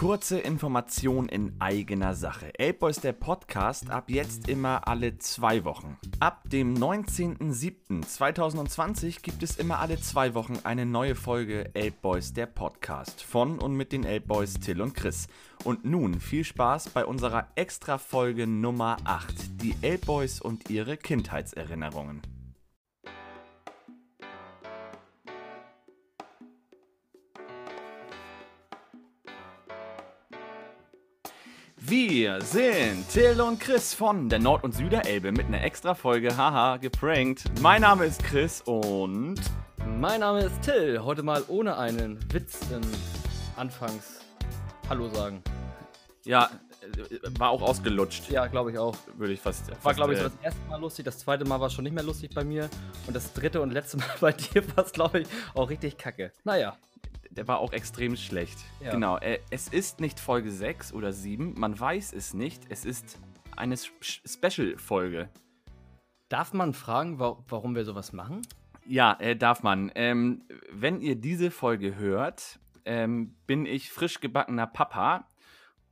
[0.00, 2.58] Kurze Information in eigener Sache.
[2.58, 5.98] Elbboys der Podcast ab jetzt immer alle zwei Wochen.
[6.20, 13.22] Ab dem 19.07.2020 gibt es immer alle zwei Wochen eine neue Folge Elbboys der Podcast
[13.22, 15.26] von und mit den Elbboys Till und Chris.
[15.64, 22.22] Und nun viel Spaß bei unserer Extra-Folge Nummer 8, die Elbboys und ihre Kindheitserinnerungen.
[31.90, 36.76] Wir sind Till und Chris von der Nord- und Süderelbe mit einer extra Folge, haha,
[36.76, 37.42] geprankt.
[37.60, 39.40] Mein Name ist Chris und.
[39.98, 41.00] Mein Name ist Till.
[41.02, 42.82] Heute mal ohne einen Witz im
[43.56, 44.20] Anfangs
[44.88, 45.42] Hallo sagen.
[46.24, 48.30] Ja, äh, war auch ausgelutscht.
[48.30, 48.96] Ja, glaube ich auch.
[49.16, 49.68] Würde ich fast.
[49.68, 51.04] War, fast, glaube ich, so äh, das erste Mal lustig.
[51.06, 52.70] Das zweite Mal war schon nicht mehr lustig bei mir.
[53.08, 56.30] Und das dritte und letzte Mal bei dir war es, glaube ich, auch richtig kacke.
[56.44, 56.76] Naja.
[57.30, 58.58] Der war auch extrem schlecht.
[58.80, 58.90] Ja.
[58.90, 59.16] Genau.
[59.18, 61.54] Äh, es ist nicht Folge 6 oder 7.
[61.58, 62.62] Man weiß es nicht.
[62.68, 63.18] Es ist
[63.56, 65.28] eine Sp- Special-Folge.
[66.28, 68.42] Darf man fragen, wa warum wir sowas machen?
[68.84, 69.92] Ja, äh, darf man.
[69.94, 75.28] Ähm, wenn ihr diese Folge hört, ähm, bin ich frisch gebackener Papa.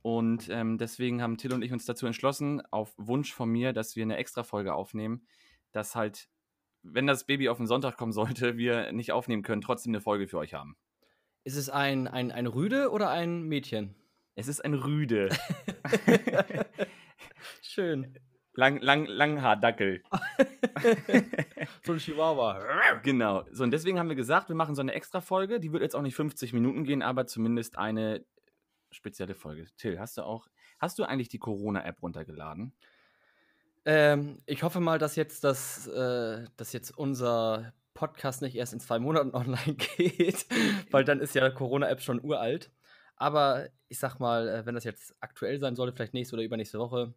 [0.01, 3.95] Und ähm, deswegen haben Till und ich uns dazu entschlossen, auf Wunsch von mir, dass
[3.97, 5.25] wir eine Extra-Folge aufnehmen,
[5.73, 6.29] dass halt,
[6.83, 10.27] wenn das Baby auf den Sonntag kommen sollte, wir nicht aufnehmen können, trotzdem eine Folge
[10.27, 10.77] für euch haben.
[11.43, 13.95] Ist es ein, ein, ein Rüde oder ein Mädchen?
[14.35, 15.29] Es ist ein Rüde.
[17.61, 18.17] Schön.
[18.53, 20.03] Lang, lang, Langhaardackel.
[21.85, 22.99] So ein Chihuahua.
[23.03, 23.45] Genau.
[23.51, 25.59] So, und deswegen haben wir gesagt, wir machen so eine Extra-Folge.
[25.59, 28.25] Die wird jetzt auch nicht 50 Minuten gehen, aber zumindest eine
[28.91, 29.65] spezielle Folge.
[29.77, 32.73] Till, hast du auch, hast du eigentlich die Corona-App runtergeladen?
[33.85, 38.79] Ähm, ich hoffe mal, dass jetzt, das, äh, dass jetzt unser Podcast nicht erst in
[38.79, 40.45] zwei Monaten online geht,
[40.89, 42.71] weil dann ist ja Corona-App schon uralt.
[43.17, 46.79] Aber ich sag mal, äh, wenn das jetzt aktuell sein sollte, vielleicht nächste oder übernächste
[46.79, 47.13] Woche,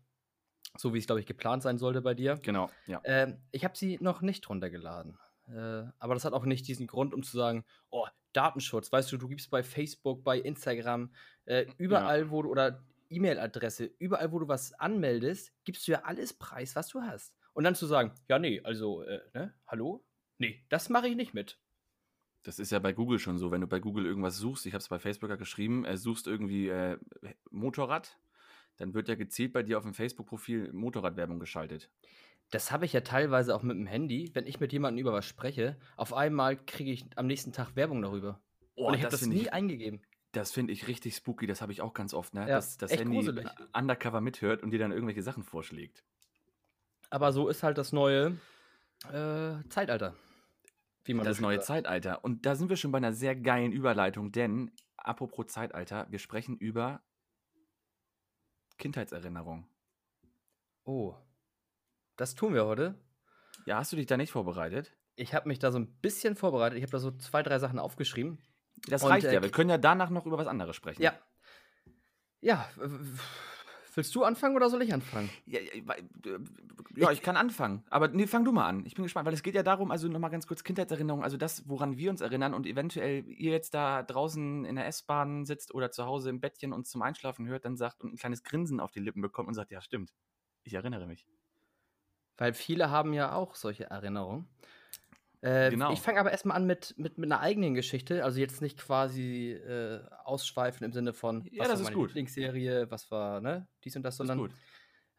[0.76, 2.36] so wie es, glaube ich, geplant sein sollte bei dir.
[2.42, 3.00] Genau, ja.
[3.04, 5.16] Ähm, ich habe sie noch nicht runtergeladen.
[5.46, 9.18] Äh, aber das hat auch nicht diesen Grund, um zu sagen, oh, Datenschutz, weißt du,
[9.18, 11.14] du gibst bei Facebook, bei Instagram,
[11.44, 16.32] äh, überall, wo du, oder E-Mail-Adresse, überall, wo du was anmeldest, gibst du ja alles
[16.32, 17.34] preis, was du hast.
[17.52, 20.04] Und dann zu sagen, ja, nee, also, äh, ne, hallo?
[20.42, 21.56] Nee, das mache ich nicht mit.
[22.42, 23.52] Das ist ja bei Google schon so.
[23.52, 26.26] Wenn du bei Google irgendwas suchst, ich habe es bei Facebook ja geschrieben, äh, suchst
[26.26, 26.98] irgendwie äh,
[27.52, 28.18] Motorrad,
[28.76, 31.90] dann wird ja gezielt bei dir auf dem Facebook-Profil Motorradwerbung geschaltet.
[32.50, 35.26] Das habe ich ja teilweise auch mit dem Handy, wenn ich mit jemandem über was
[35.26, 38.40] spreche, auf einmal kriege ich am nächsten Tag Werbung darüber.
[38.74, 40.02] Oh, Und ich habe das finde nie ich, eingegeben.
[40.32, 41.46] das finde ich richtig spooky.
[41.46, 42.40] Das habe ich auch ganz oft, ne?
[42.40, 43.46] Ja, dass das Handy gruselig.
[43.72, 46.02] undercover mithört und dir dann irgendwelche Sachen vorschlägt.
[47.10, 48.38] Aber so ist halt das neue
[49.12, 50.16] äh, Zeitalter.
[51.04, 51.66] Wie man Das neue sagt.
[51.66, 52.24] Zeitalter.
[52.24, 56.56] Und da sind wir schon bei einer sehr geilen Überleitung, denn apropos Zeitalter, wir sprechen
[56.56, 57.02] über
[58.78, 59.66] Kindheitserinnerung.
[60.84, 61.14] Oh.
[62.16, 62.94] Das tun wir heute.
[63.66, 64.96] Ja, hast du dich da nicht vorbereitet?
[65.14, 66.78] Ich habe mich da so ein bisschen vorbereitet.
[66.78, 68.38] Ich habe da so zwei, drei Sachen aufgeschrieben.
[68.88, 69.42] Das Und, reicht äh, ja.
[69.42, 71.02] Wir können ja danach noch über was anderes sprechen.
[71.02, 71.14] Ja.
[72.40, 72.68] Ja.
[73.94, 75.28] Willst du anfangen oder soll ich anfangen?
[75.44, 75.72] Ja, äh,
[76.96, 77.84] ja, ich kann anfangen.
[77.90, 78.86] Aber nee, fang du mal an.
[78.86, 81.68] Ich bin gespannt, weil es geht ja darum, also nochmal ganz kurz Kindheitserinnerung, also das,
[81.68, 85.90] woran wir uns erinnern und eventuell ihr jetzt da draußen in der S-Bahn sitzt oder
[85.90, 88.92] zu Hause im Bettchen uns zum Einschlafen hört, dann sagt und ein kleines Grinsen auf
[88.92, 90.12] die Lippen bekommt und sagt, ja, stimmt.
[90.64, 91.26] Ich erinnere mich.
[92.38, 94.48] Weil viele haben ja auch solche Erinnerungen.
[95.42, 95.92] Äh, Genau.
[95.92, 98.24] Ich fange aber erstmal an mit, mit, mit einer eigenen Geschichte.
[98.24, 102.08] Also jetzt nicht quasi äh, ausschweifen im Sinne von, Ja, was das war meine gut.
[102.10, 104.52] Lieblingsserie, was war, ne, dies und das, sondern.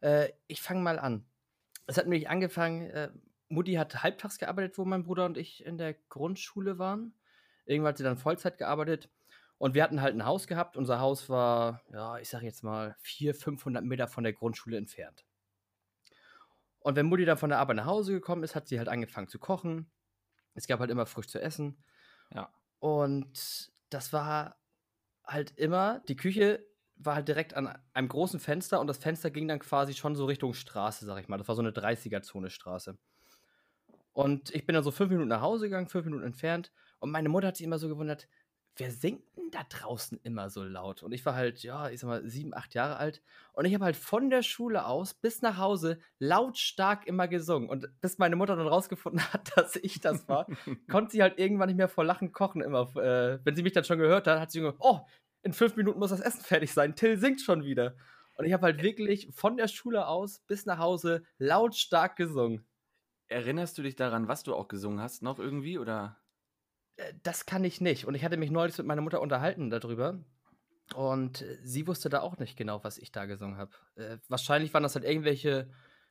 [0.00, 1.26] Äh, ich fange mal an.
[1.86, 3.10] Es hat nämlich angefangen, äh,
[3.48, 7.14] Mutti hat halbtags gearbeitet, wo mein Bruder und ich in der Grundschule waren.
[7.66, 9.10] Irgendwann hat sie dann Vollzeit gearbeitet.
[9.58, 10.76] Und wir hatten halt ein Haus gehabt.
[10.76, 15.24] Unser Haus war, ja, ich sag jetzt mal, 400, 500 Meter von der Grundschule entfernt.
[16.80, 19.28] Und wenn Mutti dann von der Arbeit nach Hause gekommen ist, hat sie halt angefangen
[19.28, 19.90] zu kochen.
[20.54, 21.82] Es gab halt immer frisch zu essen.
[22.32, 22.52] Ja.
[22.78, 24.56] Und das war
[25.24, 26.64] halt immer, die Küche
[26.96, 30.26] war halt direkt an einem großen Fenster und das Fenster ging dann quasi schon so
[30.26, 31.38] Richtung Straße, sag ich mal.
[31.38, 32.96] Das war so eine 30er-Zone-Straße.
[34.12, 36.72] Und ich bin dann so fünf Minuten nach Hause gegangen, fünf Minuten entfernt.
[37.00, 38.28] Und meine Mutter hat sich immer so gewundert,
[38.76, 41.02] wer singt denn da draußen immer so laut?
[41.02, 43.22] Und ich war halt, ja, ich sag mal, sieben, acht Jahre alt.
[43.52, 47.68] Und ich habe halt von der Schule aus bis nach Hause lautstark immer gesungen.
[47.68, 50.46] Und bis meine Mutter dann rausgefunden hat, dass ich das war,
[50.90, 52.62] konnte sie halt irgendwann nicht mehr vor Lachen kochen.
[52.62, 55.00] Immer, äh, wenn sie mich dann schon gehört hat, hat sie gesagt, oh,
[55.42, 56.96] in fünf Minuten muss das Essen fertig sein.
[56.96, 57.96] Till singt schon wieder.
[58.36, 62.66] Und ich habe halt wirklich von der Schule aus bis nach Hause lautstark gesungen.
[63.28, 65.78] Erinnerst du dich daran, was du auch gesungen hast, noch irgendwie?
[65.78, 66.18] Oder?
[66.96, 68.04] Äh, Das kann ich nicht.
[68.06, 70.18] Und ich hatte mich neulich mit meiner Mutter unterhalten darüber.
[70.94, 73.72] Und äh, sie wusste da auch nicht genau, was ich da gesungen habe.
[73.96, 75.70] Äh, wahrscheinlich waren das halt irgendwelche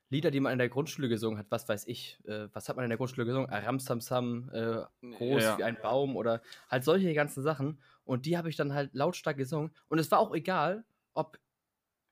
[0.10, 1.48] Lieder, die man in der Grundschule gesungen hat.
[1.50, 2.20] Was weiß ich.
[2.26, 3.50] Äh, was hat man in der Grundschule gesungen?
[3.50, 4.84] Aram Sam Sam, äh,
[5.16, 5.58] groß Ja.
[5.58, 7.82] wie ein Baum oder halt solche ganzen Sachen.
[8.04, 9.72] Und die habe ich dann halt lautstark gesungen.
[9.88, 11.40] Und es war auch egal, ob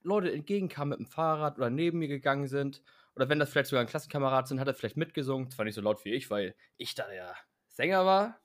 [0.02, 2.82] Leute entgegenkamen mit dem Fahrrad oder neben mir gegangen sind.
[3.14, 5.50] Oder wenn das vielleicht sogar ein Klassenkamerad sind, hat er vielleicht mitgesungen.
[5.50, 7.34] Zwar nicht so laut wie ich, weil ich da ja
[7.68, 8.40] Sänger war.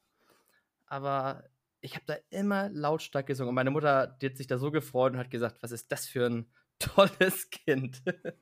[0.88, 1.44] Aber
[1.82, 3.50] ich habe da immer lautstark gesungen.
[3.50, 6.08] Und meine Mutter, die hat sich da so gefreut und hat gesagt, was ist das
[6.08, 8.02] für ein tolles Kind.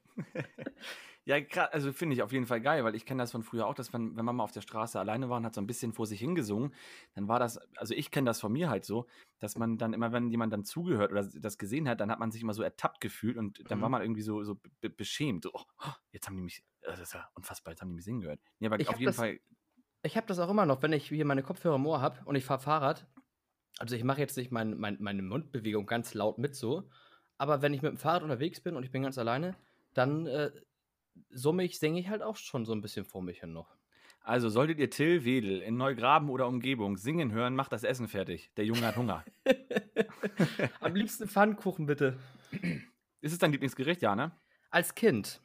[1.27, 1.37] Ja,
[1.71, 3.91] also finde ich auf jeden Fall geil, weil ich kenne das von früher auch, dass
[3.93, 6.05] wenn, wenn man mal auf der Straße alleine war und hat so ein bisschen vor
[6.05, 6.71] sich hingesungen,
[7.15, 9.07] dann war das, also ich kenne das von mir halt so,
[9.39, 12.29] dass man dann immer, wenn jemand dann zugehört oder das gesehen hat, dann hat man
[12.31, 13.93] sich immer so ertappt gefühlt und dann war Mhm.
[13.93, 15.45] man irgendwie so, so be beschämt.
[15.45, 18.21] So, oh, jetzt haben die mich, das ist ja unfassbar, jetzt haben die mich singen
[18.21, 18.39] gehört.
[18.59, 19.39] Nee, aber Ich auf jeden das- Fall,
[20.05, 22.35] Ich habe das auch immer noch, wenn ich hier meine Kopfhörer im Ohr habe und
[22.35, 23.07] ich fahre Fahrrad.
[23.79, 26.87] Also ich mache jetzt nicht mein, mein, meine Mundbewegung ganz laut mit so,
[27.39, 29.55] aber wenn ich mit dem Fahrrad unterwegs bin und ich bin ganz alleine,
[29.95, 30.51] dann äh,
[31.31, 33.75] summe ich, singe ich halt auch schon so ein bisschen vor mich hin noch.
[34.21, 38.51] also solltet ihr Till Wedel in Neugraben oder Umgebung singen hören, macht das Essen fertig.
[38.57, 39.25] Der Junge hat Hunger.
[40.81, 42.19] Am liebsten Pfannkuchen bitte.
[43.21, 44.31] ist es dein Lieblingsgericht, ja, ne?
[44.69, 45.41] Als Kind.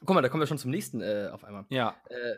[0.00, 1.66] Guck mal, da kommen wir schon zum nächsten äh, auf einmal.
[1.68, 1.94] Ja.
[2.08, 2.36] Äh,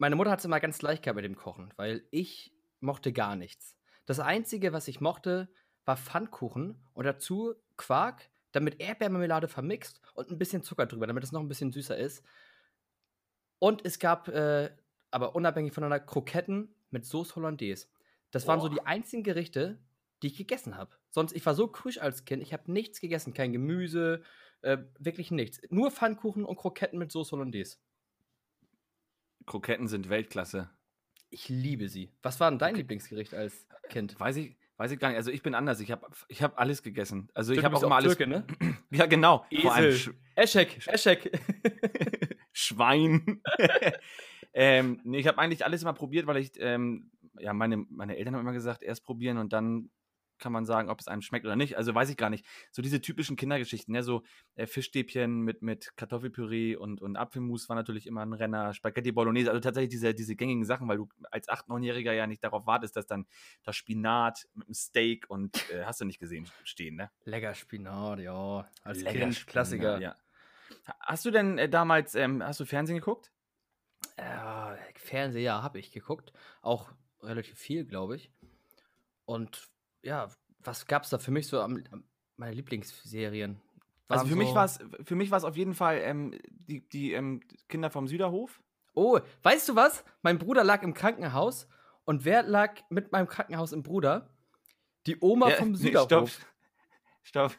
[0.00, 3.36] meine Mutter hat es immer ganz leicht gehabt mit dem Kochen, weil ich mochte gar
[3.36, 3.76] nichts.
[4.06, 5.48] Das Einzige, was ich mochte,
[5.84, 11.22] war Pfannkuchen und dazu Quark, dann mit Erdbeermarmelade vermixt und ein bisschen Zucker drüber, damit
[11.22, 12.24] es noch ein bisschen süßer ist.
[13.58, 14.70] Und es gab, äh,
[15.10, 17.86] aber unabhängig voneinander, Kroketten mit Sauce Hollandaise.
[18.30, 18.74] Das waren so Boah.
[18.76, 19.78] die einzigen Gerichte,
[20.22, 20.96] die ich gegessen habe.
[21.10, 24.22] Sonst, ich war so krüsch als Kind, ich habe nichts gegessen, kein Gemüse,
[24.62, 25.60] äh, wirklich nichts.
[25.68, 27.76] Nur Pfannkuchen und Kroketten mit Sauce Hollandaise.
[29.50, 30.70] Kroketten sind Weltklasse.
[31.28, 32.12] Ich liebe sie.
[32.22, 34.18] Was war denn dein Lieblingsgericht als Kind?
[34.20, 35.16] Weiß ich, weiß ich gar nicht.
[35.16, 35.80] Also ich bin anders.
[35.80, 37.28] Ich habe ich hab alles gegessen.
[37.34, 38.16] Also ich habe auch immer alles.
[38.16, 38.46] Türke, ne?
[38.92, 39.44] Ja, genau.
[39.60, 40.66] Vor allem Sch Esel.
[40.66, 41.32] Eschek, Eschek.
[42.52, 43.42] Schwein.
[44.52, 47.10] ähm, nee, ich habe eigentlich alles immer probiert, weil ich, ähm,
[47.40, 49.90] ja, meine, meine Eltern haben immer gesagt, erst probieren und dann
[50.40, 51.76] kann man sagen, ob es einem schmeckt oder nicht.
[51.76, 52.44] Also weiß ich gar nicht.
[52.70, 54.02] So diese typischen Kindergeschichten, ne?
[54.02, 54.22] so
[54.56, 59.50] äh, Fischstäbchen mit, mit Kartoffelpüree und, und Apfelmus war natürlich immer ein Renner, Spaghetti Bolognese,
[59.50, 62.96] also tatsächlich diese, diese gängigen Sachen, weil du als 8-, 9-Jähriger ja nicht darauf wartest,
[62.96, 63.26] dass dann
[63.62, 67.10] das Spinat mit dem Steak und äh, hast du nicht gesehen stehen, ne?
[67.24, 68.68] Lecker Spinat, ja.
[68.82, 70.00] Als Lecker Kind, Spinat, Klassiker.
[70.00, 70.16] Ja.
[71.00, 73.30] Hast du denn äh, damals, ähm, hast du Fernsehen geguckt?
[74.16, 76.32] Äh, Fernseher habe ich geguckt.
[76.62, 76.92] Auch
[77.22, 78.30] relativ viel, glaube ich.
[79.24, 79.68] Und
[80.02, 80.28] ja,
[80.62, 82.04] was gab es da für mich so am, am
[82.36, 83.60] meine Lieblingsserien?
[84.08, 86.80] Also für mich so- war es für mich war es auf jeden Fall ähm, die,
[86.88, 88.60] die ähm, Kinder vom Süderhof.
[88.94, 90.04] Oh, weißt du was?
[90.22, 91.68] Mein Bruder lag im Krankenhaus.
[92.04, 94.30] Und wer lag mit meinem Krankenhaus im Bruder?
[95.06, 96.08] Die Oma Ja, vom nee, Süderhof.
[96.08, 96.30] Stopp.
[97.22, 97.52] Stopp.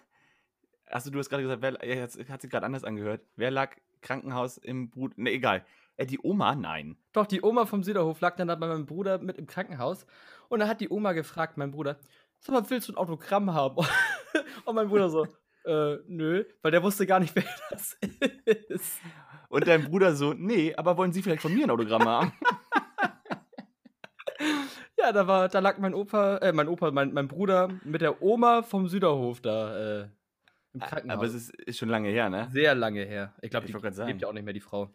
[0.88, 3.22] Achso, du hast gerade gesagt, wer, ja, jetzt hat sich gerade anders angehört.
[3.38, 5.14] Wer lag Krankenhaus im Bruder?
[5.18, 5.66] Ne, egal.
[5.96, 6.54] Äh, die Oma?
[6.56, 6.98] Nein.
[7.14, 10.06] Doch, die Oma vom Süderhof lag dann da bei meinem Bruder mit im Krankenhaus.
[10.50, 11.98] Und da hat die Oma gefragt, mein Bruder,
[12.42, 13.78] sag mal, willst du ein Autogramm haben?
[14.66, 15.26] Und mein Bruder so,
[15.66, 17.98] äh, nö, weil der wusste gar nicht, wer das
[18.70, 19.00] ist.
[19.50, 22.34] Und dein Bruder so, nee, aber wollen Sie vielleicht von mir ein Autogramm haben?
[24.98, 28.22] Ja, da war, da lag mein Opa, äh, mein Opa, mein, mein Bruder mit der
[28.22, 30.08] Oma vom Süderhof da äh,
[30.74, 31.18] im Krankenhaus.
[31.18, 32.48] aber es ist, ist schon lange her, ne?
[32.52, 33.34] sehr lange her.
[33.42, 34.10] Ich glaube, Ich die grad sagen.
[34.10, 34.92] lebt ja auch nicht mehr, die Frau.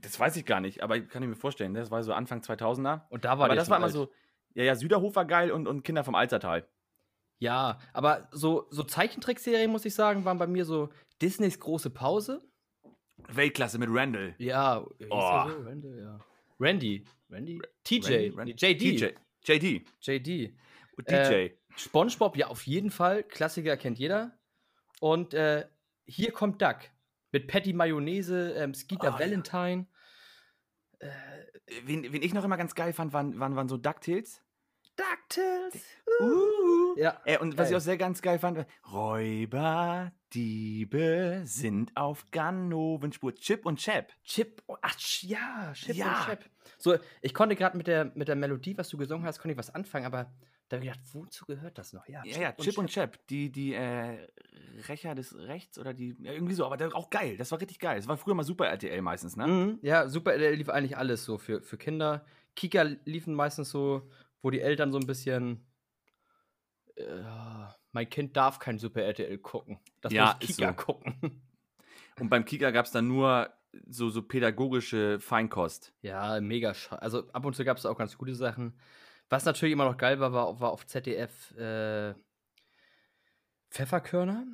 [0.00, 1.74] Das weiß ich gar nicht, aber kann ich mir vorstellen.
[1.74, 3.00] Das war so Anfang 2000er.
[3.08, 3.92] Und da war aber das war immer alt.
[3.92, 4.12] so,
[4.54, 6.66] ja, ja, Süderhof war geil und, und Kinder vom Alzertal.
[7.38, 10.90] Ja, aber so, so Zeichentrickserien, muss ich sagen, waren bei mir so
[11.20, 12.40] Disneys große Pause.
[13.28, 14.34] Weltklasse mit Randall.
[14.38, 14.88] Ja, Oh.
[15.08, 15.62] so?
[15.64, 16.20] Randy, ja.
[16.60, 17.04] Randy.
[17.30, 17.60] Randy?
[17.84, 18.30] TJ.
[18.36, 18.78] Randy, Nee, JD.
[18.78, 19.06] TJ.
[19.44, 19.86] JD.
[20.00, 20.54] JD.
[20.96, 21.14] Und DJ.
[21.14, 23.22] Äh, SpongeBob, ja, auf jeden Fall.
[23.24, 24.38] Klassiker kennt jeder.
[25.00, 25.66] Und äh,
[26.04, 26.76] hier kommt Duck.
[27.32, 29.18] Mit Patty Mayonnaise, ähm, Skeeter Oh, ja.
[29.18, 29.86] Valentine.
[30.98, 31.08] Äh,
[31.84, 34.42] wen, wen ich noch immer ganz geil fand, waren, waren, waren so DuckTales.
[34.96, 35.82] DuckTales.
[36.20, 36.94] Uh.
[36.96, 37.20] Ja.
[37.24, 43.34] Äh, und was ich auch sehr ganz geil fand, Räuber, Diebe sind auf Ganovenspur.
[43.34, 44.12] Chip und Chap.
[44.24, 46.18] Chip, ach, ja, Chip Ja.
[46.18, 46.50] und Chap.
[46.78, 49.58] So, ich konnte gerade mit der, mit der Melodie, was du gesungen hast, konnte ich
[49.58, 50.32] was anfangen, aber
[50.68, 52.06] da habe ich gedacht, wozu gehört das noch?
[52.08, 53.18] Ja, Ja, ja, Chip und Chap.
[53.26, 54.26] Die, die äh,
[54.88, 57.36] Rächer des Rechts oder die, ja, irgendwie so, aber der, auch geil.
[57.36, 57.96] Das war richtig geil.
[57.96, 59.46] Das war früher mal Super RTL meistens, ne?
[59.46, 62.24] Mhm, ja, super, der lief eigentlich alles so für, für Kinder.
[62.56, 64.08] Kika liefen meistens so,
[64.40, 65.66] wo die Eltern so ein bisschen.
[66.96, 67.04] Äh,
[67.92, 69.78] mein Kind darf kein Super RTL gucken.
[70.00, 70.84] Das Ja, muss Kika so.
[70.84, 71.42] gucken.
[72.20, 73.50] Und beim Kika gab es dann nur
[73.86, 75.94] so, so pädagogische Feinkost.
[76.02, 77.00] ja, mega schade.
[77.00, 78.78] Also ab und zu gab es auch ganz gute Sachen.
[79.30, 82.14] Was natürlich immer noch geil war, war, war auf ZDF äh,
[83.70, 84.46] Pfefferkörner?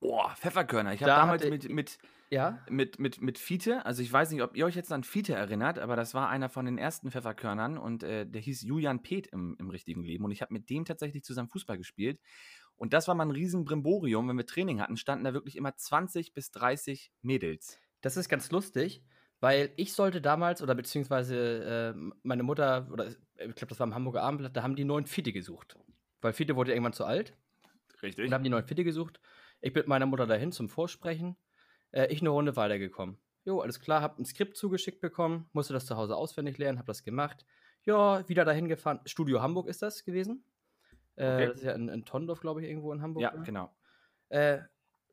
[0.00, 0.92] Boah, Pfefferkörner.
[0.94, 1.98] Ich habe Da damals hatte- mit, mit,
[2.30, 2.58] Ja.
[2.68, 5.78] mit, mit, mit Fiete, also ich weiß nicht, ob ihr euch jetzt an Fiete erinnert,
[5.78, 9.56] aber das war einer von den ersten Pfefferkörnern und äh, der hieß Julian Peth im,
[9.58, 12.20] im richtigen Leben und ich habe mit dem tatsächlich zusammen Fußball gespielt
[12.80, 15.76] und das war mal ein riesen Brimborium, wenn wir Training hatten, standen da wirklich immer
[15.76, 17.78] 20 bis 30 Mädels.
[18.00, 19.04] Das ist ganz lustig,
[19.38, 23.94] weil ich sollte damals, oder beziehungsweise äh, meine Mutter, oder ich glaube, das war im
[23.94, 25.78] Hamburger Abendblatt, da haben die neuen Fiete gesucht.
[26.22, 27.36] Weil Fiete wurde irgendwann zu alt.
[28.02, 28.24] Richtig.
[28.24, 29.20] Und haben die neuen Fitte gesucht.
[29.60, 31.36] Ich bin mit meiner Mutter dahin zum Vorsprechen.
[31.90, 33.18] Äh, ich eine Runde weitergekommen.
[33.44, 36.86] Jo, alles klar, hab ein Skript zugeschickt bekommen, musste das zu Hause auswendig lernen, hab
[36.86, 37.44] das gemacht.
[37.84, 39.00] Ja, wieder dahin gefahren.
[39.04, 40.42] Studio Hamburg ist das gewesen.
[41.16, 41.46] Äh, Okay.
[41.46, 43.22] Das ist ja in, in Tondorf, glaube ich, irgendwo in Hamburg.
[43.22, 43.42] Ja, ne?
[43.44, 43.74] genau.
[44.28, 44.60] Äh,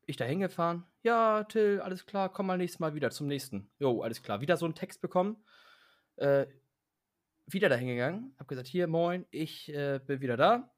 [0.05, 0.85] ich da hingefahren.
[1.03, 3.69] Ja, Till, alles klar, komm mal nächstes Mal wieder zum nächsten.
[3.79, 4.41] Jo, alles klar.
[4.41, 5.43] Wieder so einen Text bekommen.
[6.15, 6.47] Äh,
[7.45, 8.33] wieder dahin gegangen.
[8.39, 10.73] Hab gesagt, hier, moin, ich äh, bin wieder da.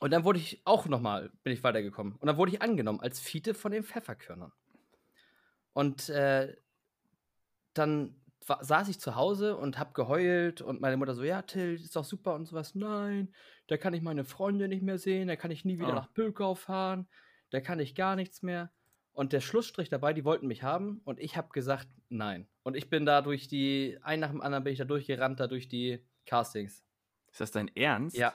[0.00, 2.14] Und dann wurde ich auch nochmal, bin ich weitergekommen.
[2.16, 4.52] Und dann wurde ich angenommen als Fiete von den Pfefferkörnern.
[5.72, 6.56] Und äh,
[7.74, 8.14] dann
[8.44, 12.04] saß ich zu Hause und hab geheult und meine Mutter so, ja, Till, ist doch
[12.04, 12.74] super und sowas.
[12.74, 13.32] Nein,
[13.66, 15.94] da kann ich meine Freunde nicht mehr sehen, da kann ich nie wieder Ah.
[15.94, 17.08] nach Pölkau fahren,
[17.50, 18.70] da kann ich gar nichts mehr.
[19.12, 22.48] Und der Schlussstrich dabei, die wollten mich haben und ich habe gesagt, nein.
[22.62, 25.46] Und ich bin da durch die, ein nach dem anderen bin ich da durchgerannt, da
[25.48, 26.84] durch die Castings.
[27.32, 28.16] Ist das dein Ernst?
[28.16, 28.32] Ja,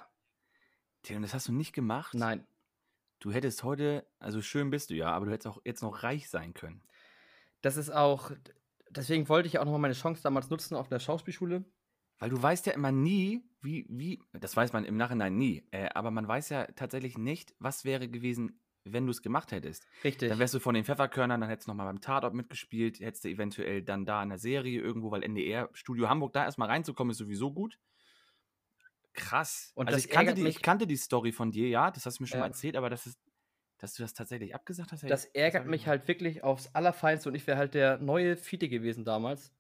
[1.04, 2.14] Tim, das hast du nicht gemacht?
[2.14, 2.46] nein.
[3.20, 6.30] Du hättest heute, also schön bist du ja, aber du hättest auch jetzt noch reich
[6.30, 6.84] sein können.
[7.62, 8.32] Das ist auch,
[8.98, 11.66] deswegen wollte ich auch nochmal meine Chance damals nutzen auf der Schauspielschule.
[12.20, 15.90] Weil du weißt ja immer nie, wie, wie, das weiß man im Nachhinein nie, äh,
[15.94, 19.86] aber man weiß ja tatsächlich nicht, was wäre gewesen, wenn du es gemacht hättest.
[20.04, 20.30] Richtig.
[20.30, 23.30] Dann wärst du von den Pfefferkörnern, dann hättest du nochmal beim Tatort mitgespielt, hättest du
[23.30, 27.18] eventuell dann da in der Serie irgendwo, weil NDR, Studio Hamburg, da erstmal reinzukommen, ist
[27.18, 27.80] sowieso gut.
[29.14, 29.72] Krass.
[29.76, 32.24] Und also ich kannte, die, ich kannte die Story von dir, ja, das hast du
[32.24, 32.46] mir schon Ja.
[32.46, 33.20] mal erzählt, aber das ist,
[33.84, 35.04] dass du das tatsächlich abgesagt hast.
[35.04, 38.70] Das ärgert ich mich halt wirklich aufs Allerfeinste und ich wäre halt der neue Fiete
[38.70, 39.54] gewesen damals.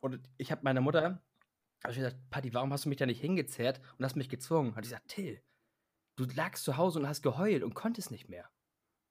[0.00, 1.22] Und ich habe meiner Mutter
[1.84, 4.74] hab ich gesagt, Patti, warum hast du mich da nicht hingezerrt und hast mich gezwungen?
[4.76, 5.42] Hat sie gesagt, Till,
[6.16, 8.50] du lagst zu Hause und hast geheult und konntest nicht mehr.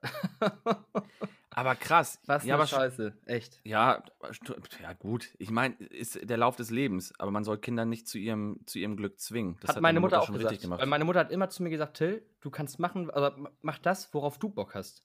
[1.51, 2.19] Aber krass.
[2.25, 3.59] Was ja, aber sch- Scheiße, echt.
[3.63, 4.03] Ja,
[4.81, 5.29] ja gut.
[5.39, 8.77] Ich meine, ist der Lauf des Lebens, aber man soll Kinder nicht zu ihrem, zu
[8.79, 9.57] ihrem Glück zwingen.
[9.61, 10.51] Das hat meine deine Mutter auch schon gesagt.
[10.51, 10.79] richtig gemacht.
[10.79, 13.79] Weil meine Mutter hat immer zu mir gesagt, Till, du kannst machen, also ma- mach
[13.79, 15.03] das, worauf du Bock hast.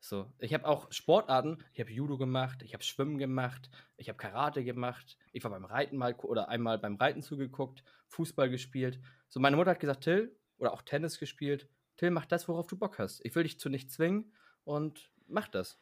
[0.00, 4.18] So, ich habe auch Sportarten, ich habe Judo gemacht, ich habe Schwimmen gemacht, ich habe
[4.18, 9.00] Karate gemacht, ich war beim Reiten mal oder einmal beim Reiten zugeguckt, Fußball gespielt.
[9.28, 12.76] So, meine Mutter hat gesagt, Till, oder auch Tennis gespielt, Till, mach das, worauf du
[12.76, 13.24] Bock hast.
[13.24, 14.32] Ich will dich zu nichts zwingen
[14.64, 15.78] und mach das.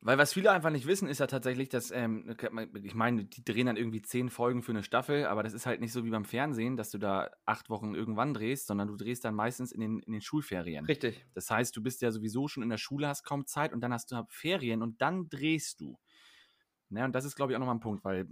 [0.00, 2.36] Weil was viele einfach nicht wissen, ist ja tatsächlich, dass, ähm,
[2.74, 5.80] ich meine, die drehen dann irgendwie zehn Folgen für eine Staffel, aber das ist halt
[5.80, 9.24] nicht so wie beim Fernsehen, dass du da acht Wochen irgendwann drehst, sondern du drehst
[9.24, 10.84] dann meistens in den, in den Schulferien.
[10.84, 11.26] Richtig.
[11.34, 13.92] Das heißt, du bist ja sowieso schon in der Schule, hast kaum Zeit und dann
[13.92, 15.98] hast du Ferien und dann drehst du.
[16.90, 18.28] Ne, und das ist, glaube ich, auch nochmal ein Punkt, weil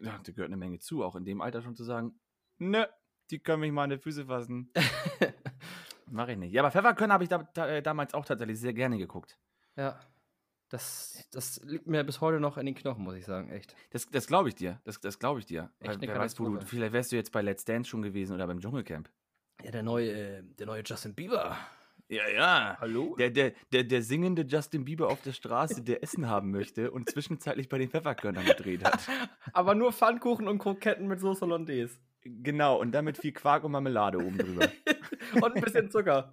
[0.00, 2.20] ja, da gehört eine Menge zu, auch in dem Alter schon zu sagen,
[2.58, 2.88] ne,
[3.30, 4.70] die können mich mal an die Füße fassen.
[6.10, 6.52] Mach ich nicht.
[6.52, 9.38] Ja, aber Pfefferkörner habe ich da, da, äh, damals auch tatsächlich sehr gerne geguckt.
[9.76, 10.00] Ja.
[10.68, 13.76] Das, das liegt mir bis heute noch in den Knochen, muss ich sagen, echt.
[13.90, 14.80] Das, das glaube ich dir.
[14.84, 15.70] Das, das glaube ich dir.
[15.80, 18.46] Echt wer weiß, wo du, vielleicht wärst du jetzt bei Let's Dance schon gewesen oder
[18.46, 19.10] beim Dschungelcamp.
[19.62, 21.58] Ja, der neue, äh, der neue Justin Bieber.
[22.08, 22.76] Ja, ja.
[22.80, 23.16] Hallo?
[23.18, 27.08] Der, der, der, der singende Justin Bieber auf der Straße, der Essen haben möchte und
[27.08, 29.08] zwischenzeitlich bei den Pfefferkörnern gedreht hat.
[29.52, 31.98] Aber nur Pfannkuchen und Kroketten mit Soße Hollandaise.
[32.22, 34.68] Genau, und damit viel Quark und Marmelade oben drüber.
[35.34, 36.32] und ein bisschen Zucker.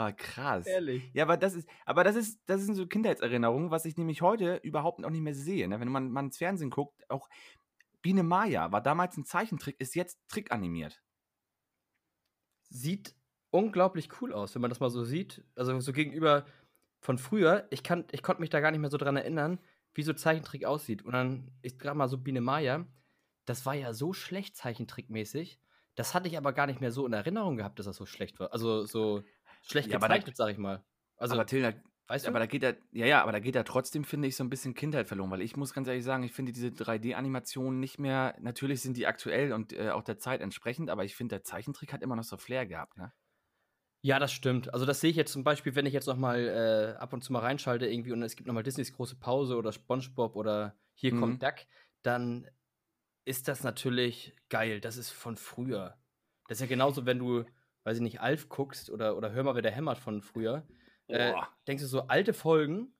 [0.00, 0.66] Ah, krass.
[0.66, 1.10] Ehrlich.
[1.12, 4.56] Ja, aber das ist, aber das ist, das sind so Kindheitserinnerungen, was ich nämlich heute
[4.62, 5.68] überhaupt auch nicht mehr sehe.
[5.68, 5.78] Ne?
[5.78, 7.28] Wenn man, man ins Fernsehen guckt, auch
[8.00, 11.02] Biene Maya war damals ein Zeichentrick, ist jetzt trickanimiert.
[12.70, 13.14] Sieht
[13.50, 15.44] unglaublich cool aus, wenn man das mal so sieht.
[15.54, 16.46] Also so gegenüber
[17.02, 17.66] von früher.
[17.68, 19.58] Ich, kann, ich konnte mich da gar nicht mehr so dran erinnern,
[19.92, 21.02] wie so Zeichentrick aussieht.
[21.02, 22.86] Und dann, ich gerade mal so Biene Maya,
[23.44, 25.60] das war ja so schlecht zeichentrickmäßig.
[25.94, 28.40] Das hatte ich aber gar nicht mehr so in Erinnerung gehabt, dass das so schlecht
[28.40, 28.54] war.
[28.54, 29.22] Also so
[29.62, 30.84] schlecht Ja, aber da- gezeichnet, sag ich mal.
[31.16, 31.72] Also, aber Till, da,
[32.08, 32.30] weißt du?
[32.30, 34.50] aber da geht da, ja, ja, aber da geht da trotzdem, finde ich, so ein
[34.50, 38.36] bisschen Kindheit verloren, weil ich muss ganz ehrlich sagen, ich finde diese 3D-Animationen nicht mehr,
[38.40, 41.92] natürlich sind die aktuell und äh, auch der Zeit entsprechend, aber ich finde, der Zeichentrick
[41.92, 43.12] hat immer noch so Flair gehabt, ne?
[44.02, 44.72] Ja, das stimmt.
[44.72, 46.38] Also das sehe ich jetzt zum Beispiel, wenn ich jetzt noch mal
[46.96, 49.56] äh, ab und zu mal reinschalte irgendwie und es gibt noch mal Disneys große Pause
[49.56, 51.20] oder SpongeBob oder Hier Mhm.
[51.20, 51.56] kommt Duck,
[52.02, 52.48] dann
[53.24, 54.80] ist das natürlich geil.
[54.80, 55.98] Das ist von früher.
[56.48, 57.44] Das ist ja genauso, wenn du,
[57.84, 60.66] weiß ich nicht, Alf guckst oder, oder Hör mal, wer der hämmert von früher.
[61.08, 61.34] Äh,
[61.66, 62.92] denkst du so, alte Folgen,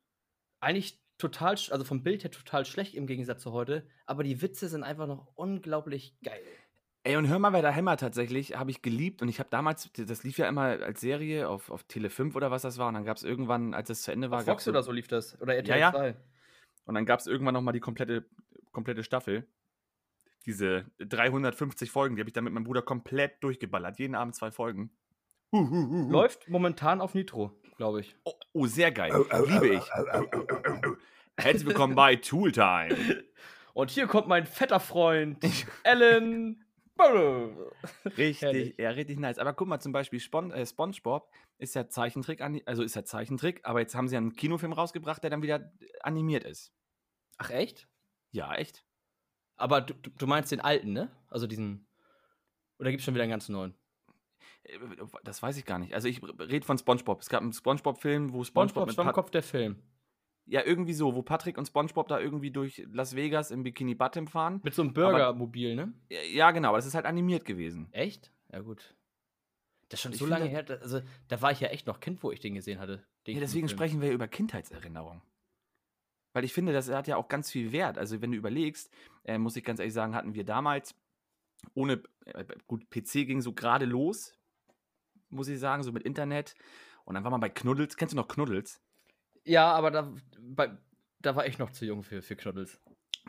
[0.61, 4.69] eigentlich total, also vom Bild her total schlecht im Gegensatz zu heute, aber die Witze
[4.69, 6.43] sind einfach noch unglaublich geil.
[7.03, 9.23] Ey, und hör mal, wer da hämmert tatsächlich, habe ich geliebt.
[9.23, 12.51] Und ich habe damals, das lief ja immer als Serie auf, auf Tele 5 oder
[12.51, 12.89] was das war.
[12.89, 14.41] Und dann gab es irgendwann, als es zu Ende war.
[14.41, 15.41] Auf Fox oder so lief das.
[15.41, 15.93] Oder RTL Ja, ja.
[15.93, 16.17] 2.
[16.85, 18.27] Und dann gab es irgendwann nochmal die komplette,
[18.73, 19.47] komplette Staffel.
[20.47, 23.99] Diese 350 Folgen, die habe ich dann mit meinem Bruder komplett durchgeballert.
[23.99, 24.91] Jeden Abend zwei Folgen.
[25.53, 28.17] Läuft momentan auf Nitro, glaube ich.
[28.25, 29.13] Oh, oh, sehr geil.
[29.47, 29.91] Liebe ich.
[31.37, 33.25] Herzlich willkommen bei Tooltime.
[33.75, 35.39] Und hier kommt mein fetter Freund,
[35.85, 36.65] Alan.
[36.97, 37.73] Burrow.
[38.05, 38.75] Richtig, Herrlich.
[38.79, 39.39] ja, richtig nice.
[39.39, 43.61] Aber guck mal, zum Beispiel Spon äh, SpongeBob ist ja Zeichentrick, also ist ja Zeichentrick,
[43.65, 46.75] aber jetzt haben sie einen Kinofilm rausgebracht, der dann wieder animiert ist.
[47.39, 47.89] Ach, echt?
[48.33, 48.85] Ja, echt?
[49.61, 51.11] Aber du, du meinst den alten, ne?
[51.29, 51.87] Also diesen.
[52.79, 53.75] Oder gibt es schon wieder einen ganz neuen?
[54.65, 54.79] Äh,
[55.25, 55.95] Das weiß ich gar nicht.
[55.95, 57.21] Also ich rede von SpongeBob.
[57.21, 59.77] Es gab einen SpongeBob-Film, wo SpongeBob, SpongeBob mit Schwammkopf, der Film.
[60.47, 64.27] ja irgendwie so, wo Patrick und SpongeBob da irgendwie durch Las Vegas im Bikini Bottom
[64.27, 64.61] fahren.
[64.65, 65.93] Mit so einem Burgermobil, ne?
[66.33, 67.89] Ja, genau, aber das ist halt animiert gewesen.
[67.93, 68.33] Echt?
[68.53, 68.97] Ja, gut.
[69.91, 70.63] Das ist schon Ich so lange her.
[70.63, 73.05] da- Also, da war ich ja echt noch Kind, wo ich den gesehen hatte.
[73.27, 75.21] Den Ja, deswegen sprechen wir ja über Kindheitserinnerung.
[76.33, 77.99] Weil ich finde, das hat ja auch ganz viel Wert.
[77.99, 78.91] Also, wenn du überlegst,
[79.25, 80.95] äh, muss ich ganz ehrlich sagen, hatten wir damals
[81.75, 84.33] ohne, äh, gut, PC ging so gerade los,
[85.29, 86.55] muss ich sagen, so mit Internet.
[87.05, 87.97] Und dann war man bei Knuddels.
[87.97, 88.81] Kennst du noch Knuddels?
[89.45, 90.77] Ja, aber da, bei,
[91.21, 92.81] da war ich noch zu jung für, für Knuddels.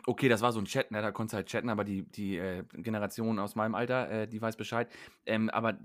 [0.06, 1.00] Okay, das war so ein Chat, ne?
[1.00, 4.40] da konntest du halt chatten, aber die, die äh, Generation aus meinem Alter, äh, die
[4.40, 4.90] weiß Bescheid.
[5.26, 5.78] Ähm, aber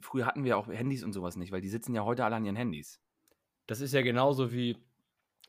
[0.00, 2.44] früher hatten wir auch Handys und sowas nicht, weil die sitzen ja heute alle an
[2.44, 3.00] ihren Handys.
[3.66, 4.76] Das ist ja genauso wie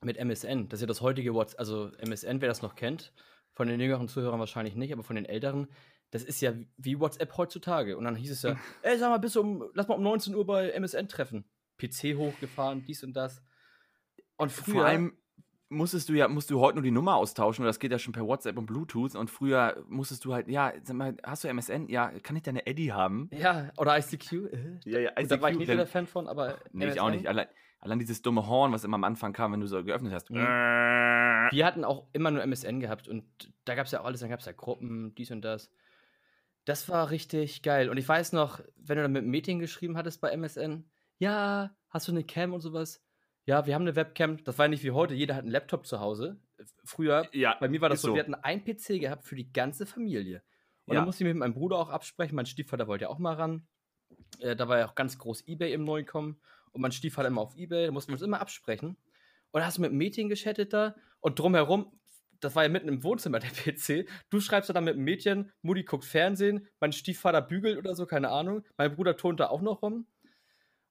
[0.03, 0.69] mit MSN.
[0.69, 1.59] Das ist ja das heutige WhatsApp.
[1.59, 3.13] Also, MSN, wer das noch kennt,
[3.51, 5.67] von den jüngeren Zuhörern wahrscheinlich nicht, aber von den älteren,
[6.11, 7.97] das ist ja wie WhatsApp heutzutage.
[7.97, 10.45] Und dann hieß es ja, ey, sag mal, bis um, lass mal um 19 Uhr
[10.45, 11.45] bei MSN treffen.
[11.77, 13.41] PC hochgefahren, dies und das.
[14.37, 14.75] Und früher.
[14.75, 15.17] Vor allem
[15.69, 18.13] musstest du ja, musst du heute nur die Nummer austauschen, oder das geht ja schon
[18.13, 19.15] per WhatsApp und Bluetooth.
[19.15, 21.89] Und früher musstest du halt, ja, sag mal, hast du MSN?
[21.89, 23.29] Ja, kann ich deine Eddie haben?
[23.31, 24.31] ja, oder ICQ.
[24.85, 26.59] Ja, ja, Gut, da war ich nicht so der Fan von, aber.
[26.71, 27.17] Nee, ich auch MSN.
[27.17, 27.27] nicht.
[27.27, 27.47] Allein,
[27.83, 30.29] allein dieses dumme Horn, was immer am Anfang kam, wenn du so geöffnet hast.
[30.29, 30.37] Mhm.
[30.37, 33.25] Wir hatten auch immer nur MSN gehabt und
[33.65, 35.69] da gab es ja auch alles, dann gab es ja Gruppen, dies und das.
[36.65, 37.89] Das war richtig geil.
[37.89, 41.75] Und ich weiß noch, wenn du dann mit einem Meeting geschrieben hattest bei MSN, ja,
[41.89, 43.03] hast du eine Cam und sowas?
[43.45, 44.41] Ja, wir haben eine Webcam.
[44.45, 46.39] Das war ja nicht wie heute, jeder hat einen Laptop zu Hause.
[46.85, 48.13] Früher, Ja, bei mir war das so, so.
[48.15, 50.41] wir hatten einen PC gehabt für die ganze Familie.
[50.85, 50.99] Und Ja.
[51.01, 52.35] dann musste ich mit meinem Bruder auch absprechen.
[52.37, 53.67] Mein Stiefvater wollte ja auch mal ran.
[54.39, 56.39] Äh, da war ja auch ganz groß Ebay im Neukommen.
[56.73, 57.85] Und mein Stiefvater immer auf Ebay.
[57.85, 58.97] Da mussten wir uns immer absprechen.
[59.51, 60.95] Und da hast du mit einem Mädchen geschattet da.
[61.21, 61.91] Und drumherum,
[62.39, 64.09] das war ja mitten im Wohnzimmer der PC.
[64.29, 68.05] Du schreibst da dann mit einem Mädchen, Mutti guckt Fernsehen, mein Stiefvater bügelt oder so,
[68.05, 68.65] keine Ahnung.
[68.77, 70.07] Mein Bruder turnt da auch noch rum.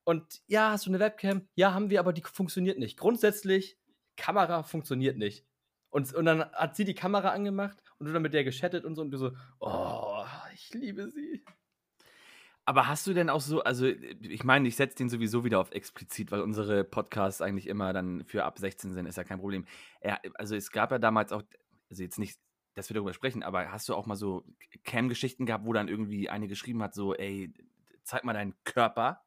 [0.04, 1.48] Und ja, hast du eine Webcam?
[1.54, 2.98] Ja, haben wir, aber die funktioniert nicht.
[2.98, 3.78] Grundsätzlich,
[4.16, 5.46] Kamera funktioniert nicht.
[5.90, 8.94] Und, und dann hat sie die Kamera angemacht und du dann mit der geschattet und
[8.94, 11.44] so und du so, oh, ich liebe sie.
[12.64, 15.72] Aber hast du denn auch so, also ich meine, ich setze den sowieso wieder auf
[15.72, 19.66] explizit, weil unsere Podcasts eigentlich immer dann für ab 16 sind, ist ja kein Problem.
[20.02, 21.42] Ja, also es gab ja damals auch,
[21.90, 22.38] also jetzt nicht,
[22.74, 24.44] dass wir darüber sprechen, aber hast du auch mal so
[24.84, 27.52] Cam-Geschichten gehabt, wo dann irgendwie eine geschrieben hat, so, ey,
[28.04, 29.24] zeig mal deinen Körper?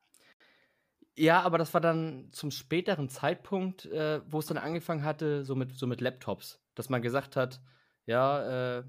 [1.18, 5.56] Ja, aber das war dann zum späteren Zeitpunkt, äh, wo es dann angefangen hatte, so
[5.56, 6.62] mit, so mit Laptops.
[6.74, 7.62] Dass man gesagt hat,
[8.06, 8.84] ja, äh,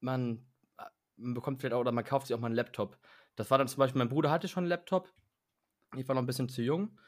[0.00, 0.46] man,
[0.78, 0.84] äh,
[1.16, 2.98] man bekommt vielleicht auch, oder man kauft sich auch mal einen Laptop.
[3.38, 5.12] Das war dann zum Beispiel, mein Bruder hatte schon einen Laptop.
[5.96, 6.98] Ich war noch ein bisschen zu jung.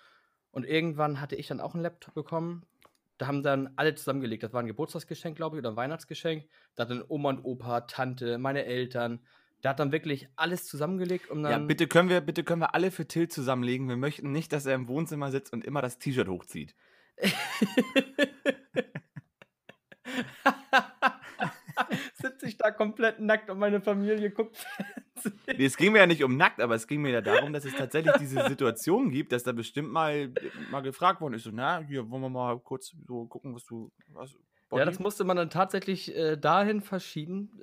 [0.53, 2.65] Und irgendwann hatte ich dann auch einen Laptop bekommen.
[3.19, 4.45] Da haben dann alle zusammengelegt.
[4.45, 6.45] Das war ein Geburtstagsgeschenk, glaube ich, oder ein Weihnachtsgeschenk.
[6.77, 9.27] Da hatten Oma und Opa, Tante, meine Eltern.
[9.61, 11.51] Da hat dann wirklich alles zusammengelegt, um dann.
[11.51, 13.89] Ja, bitte können wir, bitte können wir alle für Till zusammenlegen.
[13.89, 16.77] Wir möchten nicht, dass er im Wohnzimmer sitzt und immer das T-Shirt hochzieht.
[22.15, 24.65] Sitze ich da komplett nackt und meine Familie guckt.
[25.47, 27.65] Nee, es ging mir ja nicht um nackt, aber es ging mir ja darum, dass
[27.65, 30.33] es tatsächlich diese Situation gibt, dass da bestimmt mal,
[30.71, 33.91] mal gefragt worden ist, so, na, hier wollen wir mal kurz so gucken, was du.
[34.09, 34.37] Was,
[34.73, 37.61] Ja, das musste man dann tatsächlich äh, dahin verschieben.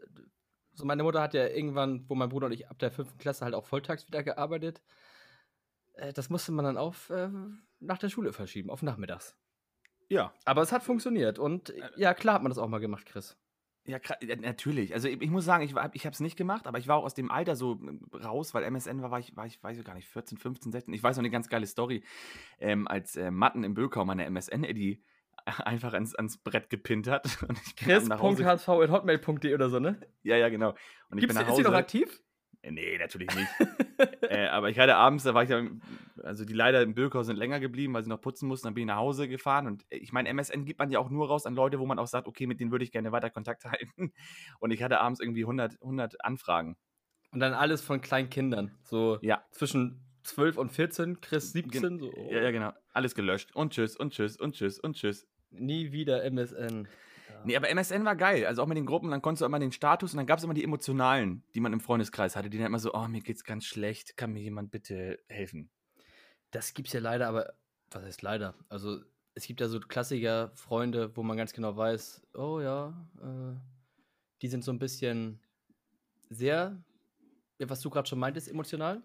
[0.74, 3.46] So, meine Mutter hat ja irgendwann, wo mein Bruder und ich ab der fünften Klasse
[3.46, 4.82] halt auch volltags wieder gearbeitet.
[5.94, 7.30] Äh, das musste man dann auf äh,
[7.80, 9.36] nach der Schule verschieben, auf nachmittags.
[10.10, 10.34] ja.
[10.46, 13.38] Aber es hat funktioniert und äh, ja, klar hat man das auch mal gemacht, Chris.
[13.88, 14.00] Ja,
[14.42, 14.94] natürlich.
[14.94, 16.98] Also ich, ich muss sagen, ich, war- ich habe es nicht gemacht, aber ich war
[16.98, 17.80] auch aus dem Alter so
[18.14, 20.72] äh, raus, weil MSN war, war ich, war ich weiß ich gar nicht, 14, 15,
[20.74, 20.94] 16.
[20.94, 22.04] Ich weiß noch eine ganz geile Story,
[22.60, 25.02] ähm, als äh, Matten im Bökau meine MSN-Eddy
[25.46, 27.42] einfach ans, ans Brett gepinnt hat.
[27.48, 28.44] Und ich bin dann nach Hause.
[28.44, 30.00] Chris.hsv.hotmail.de oder so, ne?
[30.24, 30.72] Ja, ja, genau.
[31.10, 31.72] Und ich Gibt's, bin nach ist die Hause.
[31.72, 32.22] noch aktiv?
[32.62, 33.50] Äh, Nee, natürlich nicht.
[34.30, 35.64] äh, aber ich hatte abends, da war ich ja,
[36.24, 38.82] also die leider im Bökau sind länger geblieben, weil sie noch putzen mussten, dann bin
[38.84, 41.46] ich nach Hause gefahren und äh, ich meine, MSN gibt man ja auch nur raus
[41.46, 44.14] an Leute, wo man auch sagt, okay, mit denen würde ich gerne weiter Kontakt halten.
[44.60, 46.78] Und ich hatte abends irgendwie 100, 100 Anfragen.
[47.32, 48.72] Und dann alles von kleinen Kindern.
[48.84, 49.44] So Ja.
[49.52, 52.00] zwischen 12 und 14, Chris 17.
[52.00, 52.74] So, Ja, ja, genau.
[52.94, 53.56] Alles gelöscht.
[53.56, 55.28] Und tschüss, und tschüss, und tschüss, und tschüss.
[55.52, 56.88] Nie wieder MSN.
[57.38, 57.46] Ja.
[57.46, 58.46] Nee, aber MSN war geil.
[58.46, 60.44] Also auch mit den Gruppen, dann konntest du immer den Status und dann gab es
[60.44, 63.44] immer die emotionalen, die man im Freundeskreis hatte, die dann immer so, oh, mir geht's
[63.44, 65.70] ganz schlecht, kann mir jemand bitte helfen?
[66.52, 67.54] Das gibt's ja leider, aber
[67.92, 68.56] was heißt leider?
[68.70, 69.00] Also
[69.36, 73.56] es gibt ja so Klassiker, Freunde, wo man ganz genau weiß, oh ja, äh,
[74.42, 75.40] die sind so ein bisschen
[76.30, 76.82] sehr,
[77.60, 79.04] was du gerade schon meintest, emotional.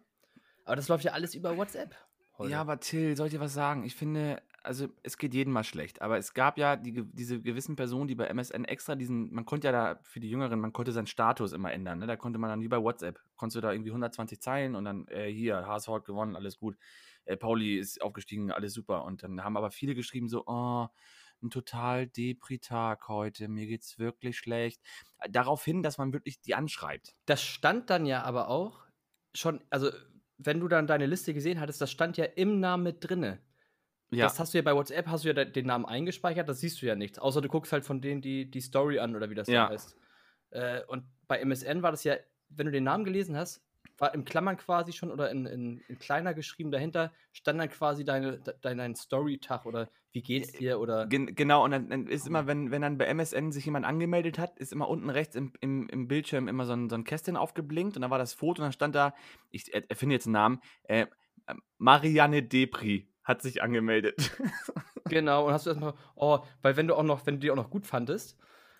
[0.65, 1.95] Aber das läuft ja alles über WhatsApp.
[2.39, 2.53] heute.
[2.53, 3.85] Ja, aber Till, soll ich dir was sagen?
[3.85, 7.77] Ich finde, also es geht jedem mal schlecht, aber es gab ja die, diese gewissen
[7.77, 10.93] Personen, die bei MSN extra diesen, man konnte ja da für die Jüngeren, man konnte
[10.93, 12.07] seinen Status immer ändern, ne?
[12.07, 15.07] Da konnte man dann wie bei WhatsApp, konntest du da irgendwie 120 Zeilen und dann,
[15.09, 16.77] äh, hier, HSV hat gewonnen, alles gut,
[17.25, 20.89] äh, Pauli ist aufgestiegen, alles super und dann haben aber viele geschrieben so, oh,
[21.43, 24.81] ein total Depri-Tag heute, mir geht's wirklich schlecht.
[25.29, 27.17] Darauf hin, dass man wirklich die anschreibt.
[27.27, 28.87] Das stand dann ja aber auch
[29.35, 29.91] schon, also
[30.39, 33.41] wenn du dann deine Liste gesehen hattest, das stand ja im Namen mit drinne.
[34.13, 36.61] Ja, Das hast du ja bei WhatsApp, hast du ja de- den Namen eingespeichert, das
[36.61, 37.19] siehst du ja nichts.
[37.19, 39.65] Außer du guckst halt von denen die, die Story an oder wie das Ja.
[39.65, 39.97] da heißt.
[40.51, 42.17] Äh, und bei MSN war das ja,
[42.51, 43.63] wenn du den Namen gelesen hast,
[43.99, 48.05] war im Klammern quasi schon oder in, in, in kleiner geschrieben dahinter, stand dann quasi
[48.05, 51.07] deine, de, dein, dein Story-Tag oder wie geht's dir oder.
[51.07, 54.39] Gen genau, und dann, dann ist immer, wenn, wenn dann bei MSN sich jemand angemeldet
[54.39, 57.37] hat, ist immer unten rechts im, im, im Bildschirm immer so ein, so ein Kästchen
[57.37, 59.15] aufgeblinkt und dann war das Foto und dann stand da,
[59.51, 61.07] ich er- erfinde jetzt einen Namen, äh,
[61.79, 64.31] Marianne Depri hat sich angemeldet.
[65.09, 67.57] Genau, und hast du erstmal, oh, weil wenn du auch noch, wenn du die auch
[67.57, 68.39] noch gut fandest,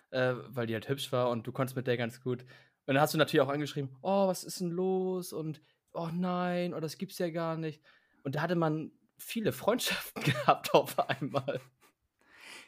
[0.09, 2.41] äh, weil die halt hübsch war und du konntest mit der ganz gut.
[2.41, 5.31] Und dann hast du natürlich auch angeschrieben, oh, was ist denn los?
[5.31, 5.61] Und
[5.93, 7.83] oh nein, oh, das gibt's ja gar nicht.
[8.23, 11.61] Und da hatte man viele Freundschaften gehabt auf einmal.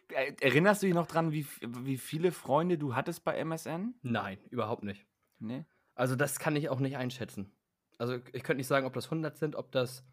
[0.10, 3.96] Äh, Erinnerst du dich noch dran, wie, wie viele Freunde du hattest bei MSN?
[4.04, 5.06] Nein, überhaupt nicht.
[5.40, 5.66] Nee?
[5.96, 7.52] Also das kann ich auch nicht einschätzen.
[7.98, 10.06] Also ich könnte nicht sagen, ob das 100 sind, ob das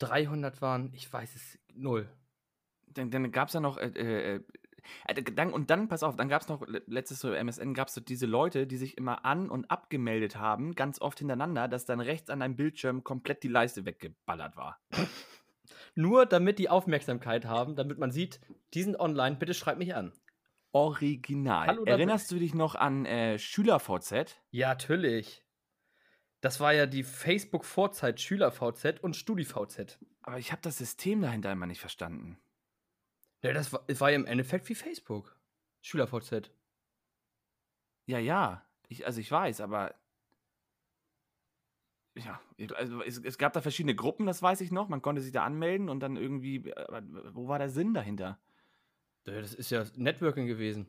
[0.00, 0.92] 300 waren.
[0.94, 2.08] Ich weiß es null.
[2.88, 4.40] Dann, dann gab es ja noch, äh, äh,
[5.06, 7.88] äh, dann, und dann, pass auf, dann gab es noch, le- letztes so MSN gab
[7.88, 11.84] es so diese Leute, die sich immer an- und abgemeldet haben, ganz oft hintereinander, dass
[11.84, 14.80] dann rechts an deinem Bildschirm komplett die Leiste weggeballert war.
[15.94, 18.40] Nur damit die Aufmerksamkeit haben, damit man sieht,
[18.74, 20.12] die sind online, bitte schreib mich an.
[20.72, 21.66] Original.
[21.68, 24.36] Hallo, Erinnerst du dich noch an äh, SchülerVZ?
[24.50, 25.44] Ja, natürlich.
[26.40, 29.98] Das war ja die Facebook-Vorzeit Schüler-VZ und Studi-VZ.
[30.22, 32.38] Aber ich habe das System dahinter immer nicht verstanden.
[33.42, 35.36] Ja, das war, war ja im Endeffekt wie Facebook.
[35.82, 36.50] Schüler-VZ.
[38.06, 38.66] Ja, ja.
[38.88, 39.94] Ich, also ich weiß, aber.
[42.16, 42.40] Ja,
[42.74, 44.88] also es, es gab da verschiedene Gruppen, das weiß ich noch.
[44.88, 46.74] Man konnte sich da anmelden und dann irgendwie.
[46.74, 47.02] Aber
[47.34, 48.38] wo war der Sinn dahinter?
[49.24, 50.88] Das ist ja Networking gewesen.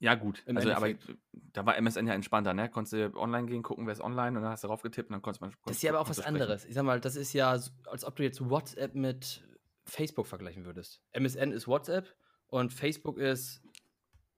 [0.00, 0.42] Ja, gut.
[0.46, 1.18] Im also, aber Endeffekt.
[1.32, 2.68] da war MSN ja entspannter, ne?
[2.68, 5.14] Konntest du online gehen, gucken, wer ist online und dann hast du drauf getippt und
[5.14, 5.54] dann konntest man.
[5.64, 6.42] Das ist ja aber auch was konntest sprechen.
[6.42, 6.64] anderes.
[6.66, 9.42] Ich sag mal, das ist ja, als ob du jetzt WhatsApp mit
[9.86, 11.00] Facebook vergleichen würdest.
[11.12, 12.14] MSN ist WhatsApp
[12.48, 13.62] und Facebook ist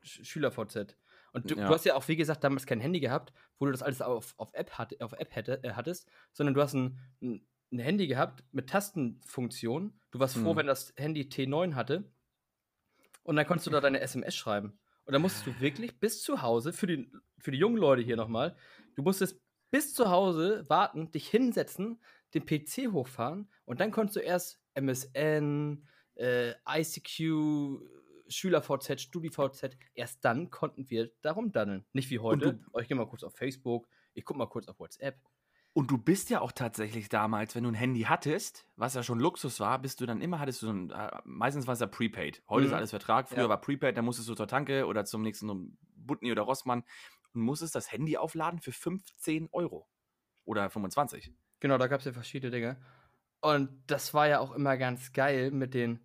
[0.03, 0.97] Sch Schüler-VZ.
[1.33, 1.67] Und du, Ja.
[1.69, 4.35] du hast ja auch, wie gesagt, damals kein Handy gehabt, wo du das alles auf,
[4.39, 8.07] auf App, hat, auf App hätte, äh, hattest, sondern du hast ein, ein, ein Handy
[8.07, 9.99] gehabt mit Tastenfunktion.
[10.13, 10.59] Du warst froh, Mhm.
[10.59, 12.05] wenn das Handy T9 hatte.
[13.25, 14.79] Und dann konntest du da deine SMS schreiben.
[15.07, 18.17] Und dann musstest du wirklich bis zu Hause, für die, für die jungen Leute hier
[18.17, 18.57] nochmal,
[18.97, 19.41] du musstest
[19.71, 22.03] bis zu Hause warten, dich hinsetzen,
[22.35, 27.81] den PC hochfahren und dann konntest du erst MSN, äh, ICQ,
[28.29, 31.87] SchülerVZ, StudiVZ, erst dann konnten wir darum daddeln.
[31.93, 34.79] Nicht wie heute, oh, ich gehe mal kurz auf Facebook, ich guck mal kurz auf
[34.81, 35.21] WhatsApp.
[35.77, 39.21] Und du bist ja auch tatsächlich damals, wenn du ein Handy hattest, was ja schon
[39.21, 41.87] Luxus war, bist du dann immer, hattest du so ein, äh, meistens war es ja
[41.87, 42.43] Prepaid.
[42.49, 42.77] Heute ist Mhm.
[42.77, 43.49] alles Vertrag, früher Ja.
[43.51, 46.83] war Prepaid, da musstest du zur Tanke oder zum nächsten Butni oder Rossmann
[47.35, 49.87] und musstest das Handy aufladen für 15 Euro.
[50.47, 51.35] Oder 25.
[51.61, 52.79] Genau, da gab es ja verschiedene Dinge.
[53.43, 56.01] Und das war ja auch immer ganz geil mit den,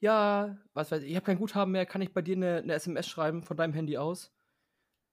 [0.00, 2.74] ja, was weiß ich, ich habe kein Guthaben mehr, kann ich bei dir eine, eine
[2.74, 4.34] SMS schreiben von deinem Handy aus?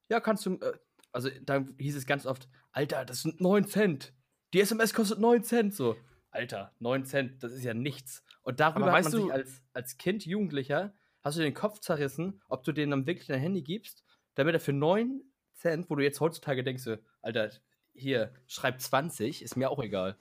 [0.09, 0.77] Ja, kannst du, äh,
[1.11, 4.13] also da hieß es ganz oft, Alter, das sind 9 Cent.
[4.53, 5.95] Die SMS kostet 9 Cent, so.
[6.29, 8.23] Alter, 9 Cent, das ist ja nichts.
[8.43, 11.53] Und darüber Aber hat weißt man du- sich als, als Kind, Jugendlicher, hast du den
[11.53, 14.03] Kopf zerrissen, ob du denen dann wirklich dein Handy gibst,
[14.35, 15.21] damit er für 9
[15.53, 16.87] Cent, wo du jetzt heutzutage denkst,
[17.21, 17.51] Alter,
[17.93, 20.17] hier, schreib 20, ist mir auch egal.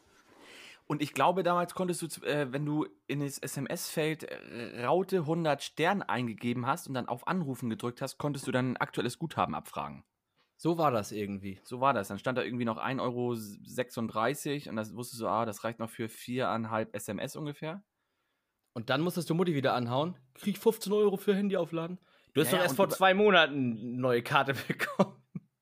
[0.87, 5.63] Und ich glaube, damals konntest du, äh, wenn du in das SMS-Feld äh, Raute 100
[5.63, 9.55] Stern eingegeben hast und dann auf Anrufen gedrückt hast, konntest du dann ein aktuelles Guthaben
[9.55, 10.03] abfragen.
[10.63, 11.59] So war das irgendwie.
[11.65, 12.09] So war das.
[12.09, 15.89] Dann stand da irgendwie noch 1,36 Euro und das wusstest du, ah, das reicht noch
[15.89, 17.83] für viereinhalb SMS ungefähr.
[18.75, 20.19] Und dann musstest du Mutti wieder anhauen.
[20.35, 21.99] Krieg 15 Euro für Handy aufladen.
[22.35, 25.17] Du hast Ja, doch erst vor zwei Monaten eine neue Karte bekommen.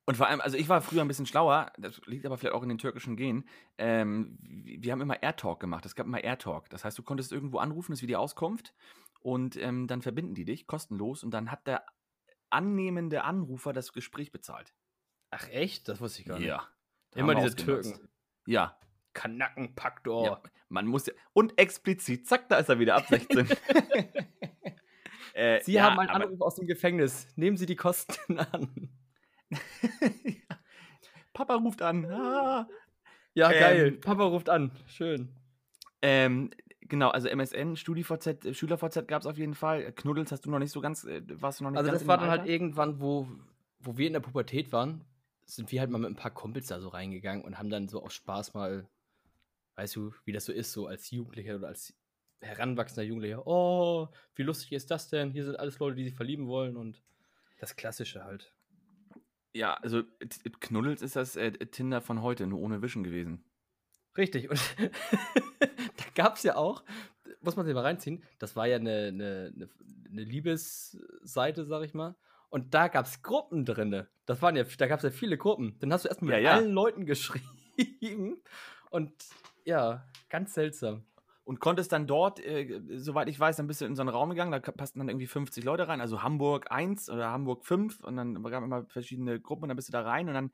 [0.04, 2.64] Und vor allem, also ich war früher ein bisschen schlauer, das liegt aber vielleicht auch
[2.64, 3.48] in den türkischen Gen.
[3.78, 5.87] Ähm, wir haben immer Airtalk gemacht.
[5.87, 6.70] Es gab immer Airtalk.
[6.70, 8.74] Das heißt, du konntest irgendwo anrufen, das ist wie die Auskunft.
[9.20, 11.87] Und ähm, dann verbinden die dich kostenlos und dann hat der
[12.50, 14.74] annehmende Anrufer das Gespräch bezahlt.
[15.31, 15.88] Ach echt?
[15.88, 16.49] Das wusste ich gar nicht.
[16.49, 16.67] Ja.
[17.14, 17.91] Immer diese ausgenutzt.
[17.95, 18.09] Türken.
[18.47, 18.79] Ja.
[19.14, 20.25] Kanackenpaktor.
[20.25, 20.43] ja.
[20.69, 21.12] Man muss ja.
[21.33, 23.49] Und explizit, zack, da ist er wieder ab 16.
[25.35, 27.27] äh, Sie ja, haben einen aber- Anruf aus dem Gefängnis.
[27.37, 28.91] Nehmen Sie die Kosten an.
[31.33, 32.05] Papa ruft an.
[32.07, 32.69] Ah.
[33.35, 33.93] Ja, Ähm, geil.
[33.93, 34.73] Papa ruft an.
[34.87, 35.29] Schön.
[36.03, 39.93] Ähm, genau, also MSN, StudiVZ, äh, SchülerVZ gab es auf jeden Fall.
[39.93, 42.19] Knuddels hast du noch nicht so ganz, äh, warst du noch nicht Also das war
[42.19, 42.53] dann halt Alter?
[42.53, 43.29] irgendwann, wo,
[43.81, 45.05] wo wir in der Pubertät waren,
[45.48, 48.02] sind wir halt mal mit ein paar Kumpels da so reingegangen und haben dann so
[48.02, 48.87] aus Spaß mal,
[49.76, 51.94] weißt du, wie das so ist, so als Jugendlicher oder als
[52.40, 53.46] heranwachsender Jugendlicher.
[53.46, 55.30] Oh, wie lustig ist das denn?
[55.30, 57.02] Hier sind alles Leute, die sich verlieben wollen und
[57.58, 58.52] das Klassische halt.
[59.54, 60.02] Ja, also
[60.61, 63.42] Knuddels ist das äh, Tinder von heute, nur ohne Wischen gewesen.
[64.16, 64.50] Richtig.
[64.50, 64.61] Und
[65.61, 66.84] da gab es ja auch,
[67.40, 69.70] muss man sich mal reinziehen, das war ja eine, eine,
[70.11, 72.16] eine Liebesseite, sag ich mal.
[72.50, 74.08] Und da gab es Gruppen drinne.
[74.26, 75.76] Das waren ja, da gab es ja viele Gruppen.
[75.80, 78.42] Dann hast du erstmal mit Ja, allen Leuten geschrieben.
[78.90, 79.12] Und
[79.64, 81.04] ja, ganz seltsam.
[81.44, 84.30] Und konntest dann dort, äh, soweit ich weiß, dann bist du in so einen Raum
[84.30, 88.16] gegangen, da passten dann irgendwie 50 Leute rein, also Hamburg 1 oder Hamburg 5 und
[88.16, 90.52] dann gab es immer verschiedene Gruppen und dann bist du da rein und dann,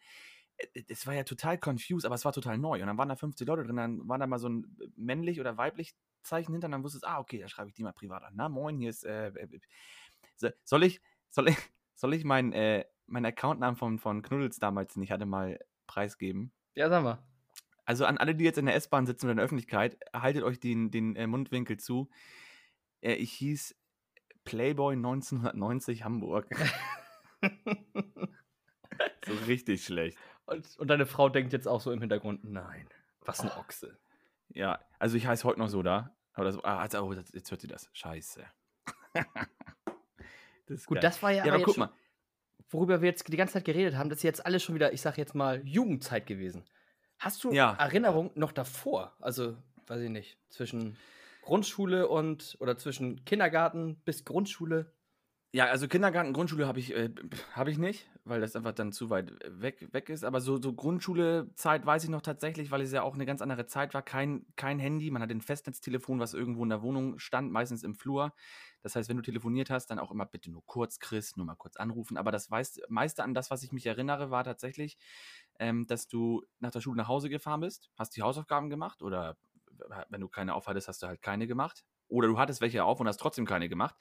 [0.56, 3.16] äh, das war ja total confused, aber es war total neu und dann waren da
[3.16, 6.72] 50 Leute drin, dann war da mal so ein männlich oder weiblich Zeichen hinter und
[6.72, 8.34] dann wusstest du, ah, okay, da schreibe ich die mal privat an.
[8.36, 9.48] Na, moin, hier ist, äh, äh,
[10.36, 11.58] so- soll ich, soll ich,
[11.94, 16.52] soll ich meinen, äh, meinen Accountnamen von, von Knuddels damals, den ich hatte, mal preisgeben?
[16.74, 17.22] Ja, sag mal.
[17.84, 20.58] Also an alle, die jetzt in der S-Bahn sitzen oder in der Öffentlichkeit, haltet euch
[20.58, 22.08] den, den äh, Mundwinkel zu.
[23.00, 23.76] Äh, ich hieß
[24.44, 26.48] Playboy 1990 Hamburg.
[29.26, 30.18] so richtig schlecht.
[30.46, 32.88] Und, und deine Frau denkt jetzt auch so im Hintergrund, nein,
[33.20, 33.98] was ein Ochse.
[34.48, 36.14] Ja, also ich heiße heute noch so da.
[36.34, 37.88] Aber das, ah, also, oh, das, jetzt hört sie das.
[37.92, 38.44] Scheiße.
[40.66, 41.02] Das Gut, geil.
[41.02, 41.90] das war ja, ja, aber guck mal.
[42.70, 45.00] worüber wir jetzt die ganze Zeit geredet haben, das ist jetzt alles schon wieder, ich
[45.00, 46.64] sag jetzt mal, Jugendzeit gewesen.
[47.18, 47.74] Hast du Ja.
[47.78, 49.14] Erinnerung noch davor?
[49.20, 50.96] Also, weiß ich nicht, zwischen
[51.42, 54.92] Grundschule und oder zwischen Kindergarten bis Grundschule?
[55.52, 57.10] Ja, also Kindergarten, Grundschule habe ich, äh,
[57.54, 60.24] hab ich nicht, weil das einfach dann zu weit weg, weg ist.
[60.24, 63.66] Aber so, so Grundschulezeit weiß ich noch tatsächlich, weil es ja auch eine ganz andere
[63.66, 64.02] Zeit war.
[64.02, 67.94] Kein, kein Handy, man hat ein Festnetztelefon, was irgendwo in der Wohnung stand, meistens im
[67.94, 68.32] Flur.
[68.82, 71.54] Das heißt, wenn du telefoniert hast, dann auch immer bitte nur kurz, Chris, nur mal
[71.54, 72.16] kurz anrufen.
[72.16, 74.96] Aber das weiß, meiste an das, was ich mich erinnere, war tatsächlich,
[75.58, 79.36] ähm, dass du nach der Schule nach Hause gefahren bist, hast die Hausaufgaben gemacht oder
[80.08, 81.84] wenn du keine aufhattest, hast du halt keine gemacht.
[82.08, 83.96] Oder du hattest welche auf und hast trotzdem keine gemacht.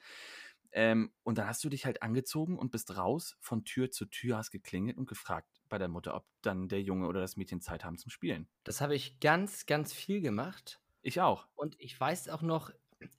[0.76, 4.38] Ähm, und dann hast du dich halt angezogen und bist raus von Tür zu Tür,
[4.38, 7.84] hast geklingelt und gefragt bei der Mutter, ob dann der Junge oder das Mädchen Zeit
[7.84, 8.48] haben zum Spielen.
[8.64, 10.80] Das habe ich ganz, ganz viel gemacht.
[11.00, 11.46] Ich auch.
[11.54, 12.72] Und ich weiß auch noch,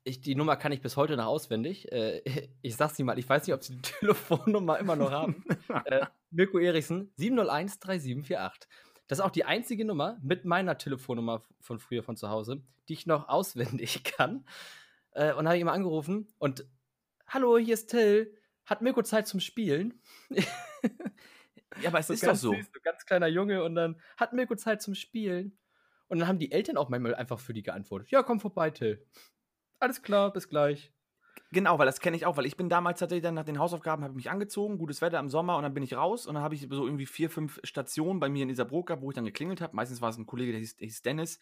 [0.04, 1.89] ich, die Nummer kann ich bis heute noch auswendig.
[1.94, 2.22] Äh,
[2.62, 5.46] ich sag's dir mal, ich weiß nicht, ob sie die Telefonnummer immer noch haben.
[5.86, 8.70] äh, Mirko Eriksen, 701 3748.
[9.08, 12.94] Das ist auch die einzige Nummer mit meiner Telefonnummer von früher von zu Hause, die
[12.94, 14.46] ich noch auswendig kann.
[15.12, 16.65] Äh, und habe ich immer angerufen und
[17.27, 18.38] Hallo, hier ist Till.
[18.65, 19.99] Hat Mirko Zeit zum Spielen?
[21.81, 22.53] ja, aber es ist doch ganz so.
[22.53, 25.57] süß, so ganz kleiner Junge und dann hat Mirko Zeit zum Spielen.
[26.07, 28.11] Und dann haben die Eltern auch manchmal einfach für die geantwortet.
[28.11, 29.05] Ja, komm vorbei, Till.
[29.79, 30.93] Alles klar, bis gleich.
[31.51, 34.03] Genau, weil das kenne ich auch, weil ich bin damals tatsächlich dann nach den Hausaufgaben,
[34.03, 36.43] habe ich mich angezogen, gutes Wetter im Sommer und dann bin ich raus und dann
[36.43, 39.25] habe ich so irgendwie vier, fünf Stationen bei mir in dieser gehabt, wo ich dann
[39.25, 39.75] geklingelt habe.
[39.75, 41.39] Meistens war es ein Kollege, der hieß, der hieß Dennis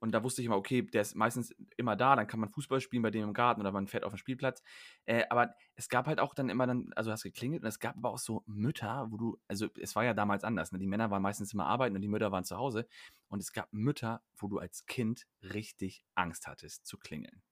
[0.00, 2.80] und da wusste ich immer, okay, der ist meistens immer da, dann kann man Fußball
[2.80, 4.62] spielen bei dem im Garten oder man fährt auf den Spielplatz.
[5.04, 7.96] Äh, aber es gab halt auch dann immer dann, also hast geklingelt und es gab
[7.96, 10.78] aber auch so Mütter, wo du, also es war ja damals anders, ne?
[10.78, 12.88] die Männer waren meistens immer arbeiten und die Mütter waren zu Hause
[13.28, 17.42] und es gab Mütter, wo du als Kind richtig Angst hattest zu klingeln.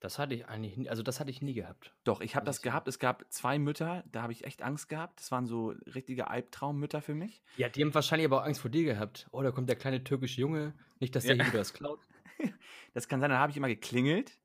[0.00, 1.92] Das hatte ich eigentlich, nie- also das hatte ich nie gehabt.
[2.04, 2.70] Doch, ich habe Muss das ich sagen.
[2.72, 2.88] gehabt.
[2.88, 5.20] Es gab zwei Mütter, da habe ich echt Angst gehabt.
[5.20, 7.42] Das waren so richtige Albtraummütter für mich.
[7.58, 9.28] Ja, die haben wahrscheinlich aber auch Angst vor dir gehabt.
[9.30, 10.72] Oh, da kommt der kleine türkische Junge.
[11.00, 11.44] Nicht, dass der Ja.
[11.44, 12.00] hier wieder was klaut.
[12.94, 14.38] Das kann sein, dann habe ich immer geklingelt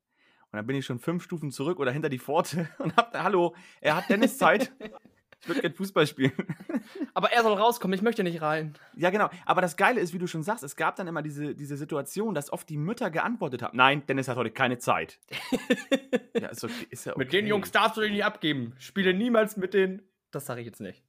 [0.52, 3.24] und dann bin ich schon fünf Stufen zurück oder hinter die Pforte und hab da,
[3.24, 4.70] hallo, er hat Dennis Zeit.
[5.40, 6.32] Ich würde gerne Fußball spielen.
[7.14, 8.74] Aber er soll rauskommen, ich möchte nicht rein.
[8.96, 9.28] Ja, genau.
[9.44, 12.34] Aber das Geile ist, wie du schon sagst, es gab dann immer diese, diese Situation,
[12.34, 15.20] dass oft die Mütter geantwortet haben: Nein, Dennis hat heute keine Zeit.
[16.40, 17.18] ja, ist, okay, ist ja okay.
[17.18, 18.74] Mit den Jungs darfst du dich nicht abgeben.
[18.78, 20.02] Spiele niemals mit den.
[20.30, 21.02] Das sage ich jetzt nicht.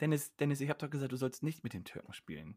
[0.00, 2.56] Dennis, Dennis, ich habe doch gesagt, du sollst nicht mit den Türken spielen.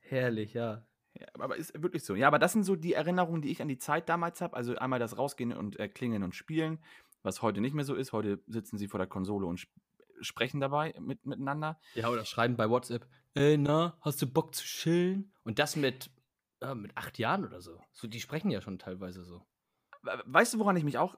[0.00, 0.86] Herrlich, ja.
[1.18, 2.14] Ja, aber ist wirklich so.
[2.14, 4.56] Ja, aber das sind so die Erinnerungen, die ich an die Zeit damals habe.
[4.56, 6.78] Also einmal das Rausgehen und äh, Klingeln und Spielen,
[7.22, 8.12] was heute nicht mehr so ist.
[8.12, 9.72] Heute sitzen sie vor der Konsole und sp-
[10.20, 11.80] sprechen dabei mit, miteinander.
[11.94, 15.32] Ja, oder schreiben bei WhatsApp, ey, na, hast du Bock zu chillen?
[15.44, 16.10] Und das mit,
[16.60, 17.80] äh, mit acht Jahren oder so.
[17.92, 18.06] so.
[18.06, 19.46] Die sprechen ja schon teilweise so.
[20.02, 21.16] Weißt du, woran ich mich auch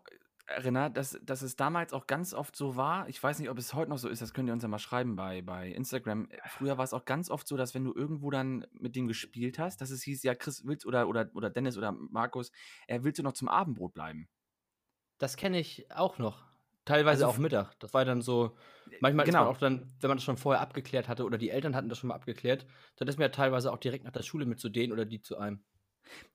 [0.51, 3.73] erinnere, dass, dass es damals auch ganz oft so war, ich weiß nicht, ob es
[3.73, 6.29] heute noch so ist, das könnt ihr uns ja mal schreiben bei, bei Instagram.
[6.49, 9.59] Früher war es auch ganz oft so, dass wenn du irgendwo dann mit dem gespielt
[9.59, 12.51] hast, dass es hieß, ja, Chris, willst oder, oder, oder Dennis oder Markus,
[12.87, 14.29] äh, willst du noch zum Abendbrot bleiben?
[15.19, 16.50] Das kenne ich auch noch.
[16.85, 17.79] Teilweise also, auch Mittag.
[17.79, 18.57] Das war dann so,
[19.01, 19.41] manchmal genau.
[19.41, 21.89] ist man auch dann, wenn man das schon vorher abgeklärt hatte oder die Eltern hatten
[21.89, 22.67] das schon mal abgeklärt,
[22.97, 25.21] dann ist man ja teilweise auch direkt nach der Schule mit zu denen oder die
[25.21, 25.63] zu einem.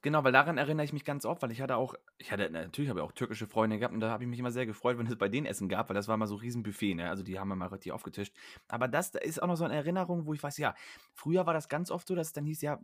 [0.01, 2.89] Genau, weil daran erinnere ich mich ganz oft, weil ich hatte auch, ich hatte natürlich
[2.89, 5.08] habe ich auch türkische Freunde gehabt und da habe ich mich immer sehr gefreut, wenn
[5.08, 7.10] es bei denen Essen gab, weil das war mal so ein Riesenbuffet, ne?
[7.10, 8.34] Also die haben wir mal richtig aufgetischt.
[8.67, 10.75] Aber das da ist auch noch so eine Erinnerung, wo ich weiß, ja,
[11.13, 12.79] früher war das ganz oft so, dass es dann hieß, ja,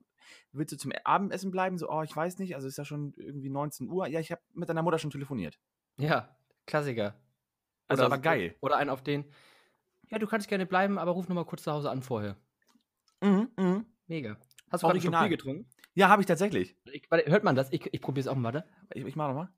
[0.52, 1.78] willst du zum Abendessen bleiben?
[1.78, 4.08] So, oh, ich weiß nicht, also ist ja schon irgendwie 19 Uhr.
[4.08, 5.60] Ja, ich habe mit deiner Mutter schon telefoniert.
[5.97, 7.15] Ja, Klassiker.
[7.91, 8.56] Also oder, aber geil.
[8.62, 9.25] Oder einen auf den,
[10.10, 12.38] ja, du kannst gerne bleiben, aber ruf nochmal kurz zu Hause an vorher.
[13.21, 13.86] Mhm, mhm.
[14.08, 14.38] Mega.
[14.69, 15.69] Hast du gerade schon Bier getrunken?
[15.93, 16.75] Ja, habe ich tatsächlich.
[16.86, 17.71] Ich, warte, hört man das?
[17.71, 18.67] Ich, ich probiere es auch mal, warte.
[18.93, 19.49] Ich, ich mache nochmal.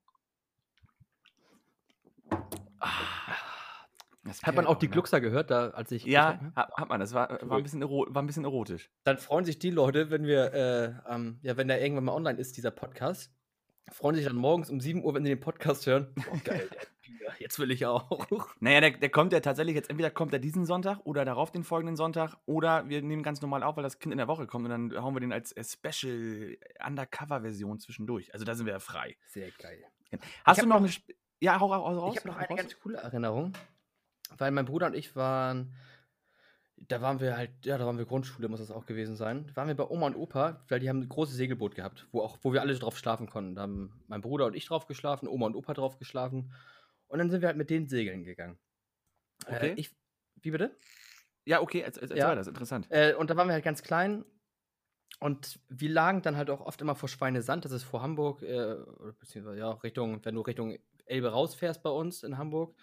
[4.42, 4.92] Hat man auch die ne?
[4.92, 6.06] Gluckser gehört, da, als ich.
[6.06, 7.00] Ja, hat, hat, man.
[7.00, 8.90] Das war, war, ein bisschen war ein bisschen erotisch.
[9.04, 12.40] Dann freuen sich die Leute, wenn wir, äh, ähm, ja, wenn der irgendwann mal online
[12.40, 13.34] ist, dieser Podcast,
[13.92, 16.14] freuen sich dann morgens um 7 Uhr, wenn sie den Podcast hören.
[16.32, 16.70] Oh, geil,
[17.40, 18.28] jetzt will ich auch.
[18.60, 21.64] Naja, der, der kommt ja tatsächlich jetzt, entweder kommt er diesen Sonntag oder darauf den
[21.64, 24.66] folgenden Sonntag oder wir nehmen ganz normal auf, weil das Kind in der Woche kommt
[24.66, 28.34] und dann hauen wir den als Special Undercover-Version zwischendurch.
[28.34, 29.18] Also da sind wir ja frei.
[29.28, 29.84] Sehr geil.
[30.46, 30.94] Hast du noch, noch eine.
[31.40, 32.16] Ja, hau, hau raus.
[32.16, 32.58] Ich habe noch eine raus.
[32.58, 33.54] ganz coole Erinnerung,
[34.38, 35.74] weil mein Bruder und ich waren
[36.88, 39.46] da waren wir halt, ja, da waren wir Grundschule, muss das auch gewesen sein.
[39.48, 42.22] Da waren wir bei Oma und Opa, weil die haben ein großes Segelboot gehabt, wo
[42.22, 43.56] auch, wo wir alle drauf schlafen konnten.
[43.56, 46.52] Da haben mein Bruder und ich drauf geschlafen, Oma und Opa drauf geschlafen.
[47.14, 48.58] Und dann sind wir halt mit denen segeln gegangen.
[49.46, 49.70] Äh, okay.
[49.70, 49.96] Äh, ich,
[50.42, 50.76] wie bitte?
[51.46, 52.34] Ja, okay, erzähl erzähl ja.
[52.34, 52.88] das ist interessant.
[52.90, 54.26] Äh, und da waren wir halt ganz klein
[55.20, 58.78] und wir lagen dann halt auch oft immer vor Schweinesand, das ist vor Hamburg, äh,
[59.20, 62.76] beziehungsweise ja, Richtung, wenn du Richtung Elbe rausfährst bei uns in Hamburg.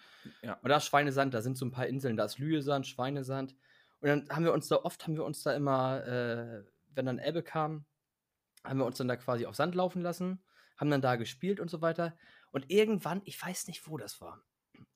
[0.43, 0.53] Ja.
[0.61, 3.57] Und da ist Schweinesand, da sind so ein paar Inseln, da ist Lühesand, Schweinesand.
[3.99, 6.63] Und dann haben wir uns da oft, haben wir uns da immer, äh,
[6.95, 7.83] wenn dann Ebbe kam,
[8.63, 10.41] haben wir uns dann da quasi auf Sand laufen lassen,
[10.77, 12.15] haben dann da gespielt und so weiter.
[12.51, 14.43] Und irgendwann, ich weiß nicht, wo das war.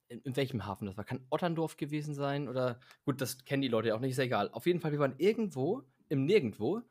[0.07, 1.03] In, in, welchem Hafen das war.
[1.03, 4.25] Kann Otterndorf gewesen sein oder gut, das kennen die Leute ja auch nicht, ist ja
[4.25, 4.51] egal.
[4.51, 6.81] Auf jeden Fall, wir waren irgendwo, im Nirgendwo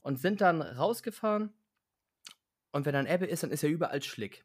[0.00, 1.52] und sind dann rausgefahren.
[2.72, 4.44] Und wenn dann Ebbe ist, dann ist ja überall Schlick.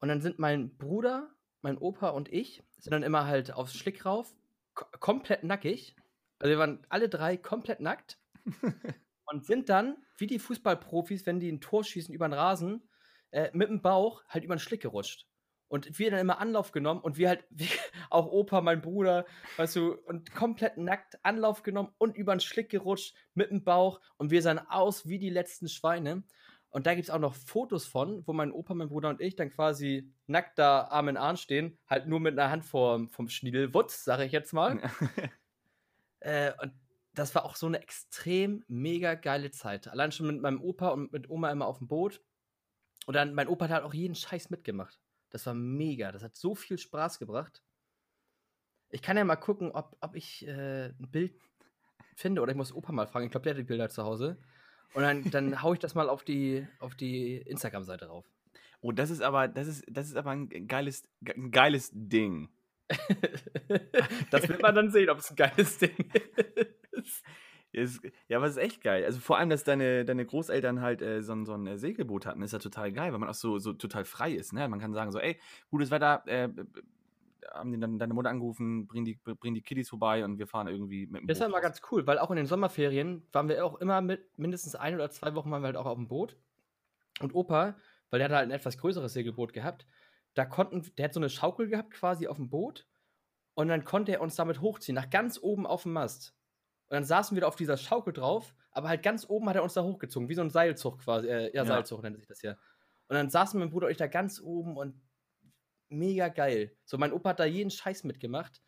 [0.00, 1.30] Und dann sind mein Bruder,
[1.62, 4.34] mein Opa und ich, sind dann immer halt aufs Schlick rauf,
[4.74, 5.96] komplett nackig.
[6.38, 8.18] Also wir waren alle drei komplett nackt
[9.26, 12.87] und sind dann, wie die Fußballprofis, wenn die ein Tor schießen über den Rasen,
[13.30, 15.26] äh, mit dem Bauch halt über den Schlick gerutscht.
[15.68, 17.68] Und wir dann immer Anlauf genommen und wir halt, wie,
[18.10, 22.70] auch Opa, mein Bruder, weißt du, und komplett nackt Anlauf genommen und über den Schlick
[22.70, 26.24] gerutscht mit dem Bauch und wir sahen aus wie die letzten Schweine.
[26.70, 29.36] Und da gibt es auch noch Fotos von, wo mein Opa, mein Bruder und ich
[29.36, 33.28] dann quasi nackt da Arm in Arm stehen, halt nur mit einer Hand vom, vom
[33.28, 34.78] Schniedelwutz, sage ich jetzt mal.
[36.20, 36.72] äh, und
[37.14, 39.88] das war auch so eine extrem mega geile Zeit.
[39.88, 42.22] Allein schon mit meinem Opa und mit Oma immer auf dem Boot.
[43.08, 45.00] Und dann, mein Opa hat halt auch jeden Scheiß mitgemacht.
[45.30, 46.12] Das war mega.
[46.12, 47.62] Das hat so viel Spaß gebracht.
[48.90, 51.32] Ich kann ja mal gucken, ob, ob ich äh, ein Bild
[52.14, 53.24] finde oder ich muss Opa mal fragen.
[53.24, 54.36] Ich glaube, der hat die Bilder zu Hause.
[54.92, 58.26] Und dann, dann haue ich das mal auf die, auf die Instagram-Seite rauf.
[58.82, 62.50] Oh, das ist aber, das ist, das ist aber ein geiles, ein geiles Ding.
[64.30, 65.96] das wird man dann sehen, ob es ein geiles Ding
[66.90, 67.24] ist.
[67.78, 69.04] Ist, ja, aber es ist echt geil.
[69.04, 72.42] Also vor allem, dass deine, deine Großeltern halt äh, so, so ein äh, Segelboot hatten,
[72.42, 74.52] ist ja total geil, weil man auch so, so total frei ist.
[74.52, 74.68] Ne?
[74.68, 75.38] Man kann sagen so, ey,
[75.70, 76.48] gutes Wetter, äh,
[77.52, 80.68] haben die dann deine Mutter angerufen, bring die, bring die Kiddies vorbei und wir fahren
[80.68, 83.48] irgendwie mit dem Das ist ja mal ganz cool, weil auch in den Sommerferien waren
[83.48, 86.08] wir auch immer mit, mindestens ein oder zwei Wochen waren wir halt auch auf dem
[86.08, 86.36] Boot.
[87.20, 87.76] Und Opa,
[88.10, 89.86] weil der hat halt ein etwas größeres Segelboot gehabt,
[90.34, 92.86] da konnten, der hat so eine Schaukel gehabt quasi auf dem Boot
[93.54, 96.37] und dann konnte er uns damit hochziehen, nach ganz oben auf dem Mast.
[96.88, 99.62] Und dann saßen wir da auf dieser Schaukel drauf, aber halt ganz oben hat er
[99.62, 101.28] uns da hochgezogen, wie so ein Seilzug quasi.
[101.28, 102.52] Äh, ja, ja, Seilzug nennt sich das ja.
[103.08, 105.00] Und dann saßen mein Bruder und ich da ganz oben und
[105.88, 106.76] mega geil.
[106.84, 108.62] So, mein Opa hat da jeden Scheiß mitgemacht.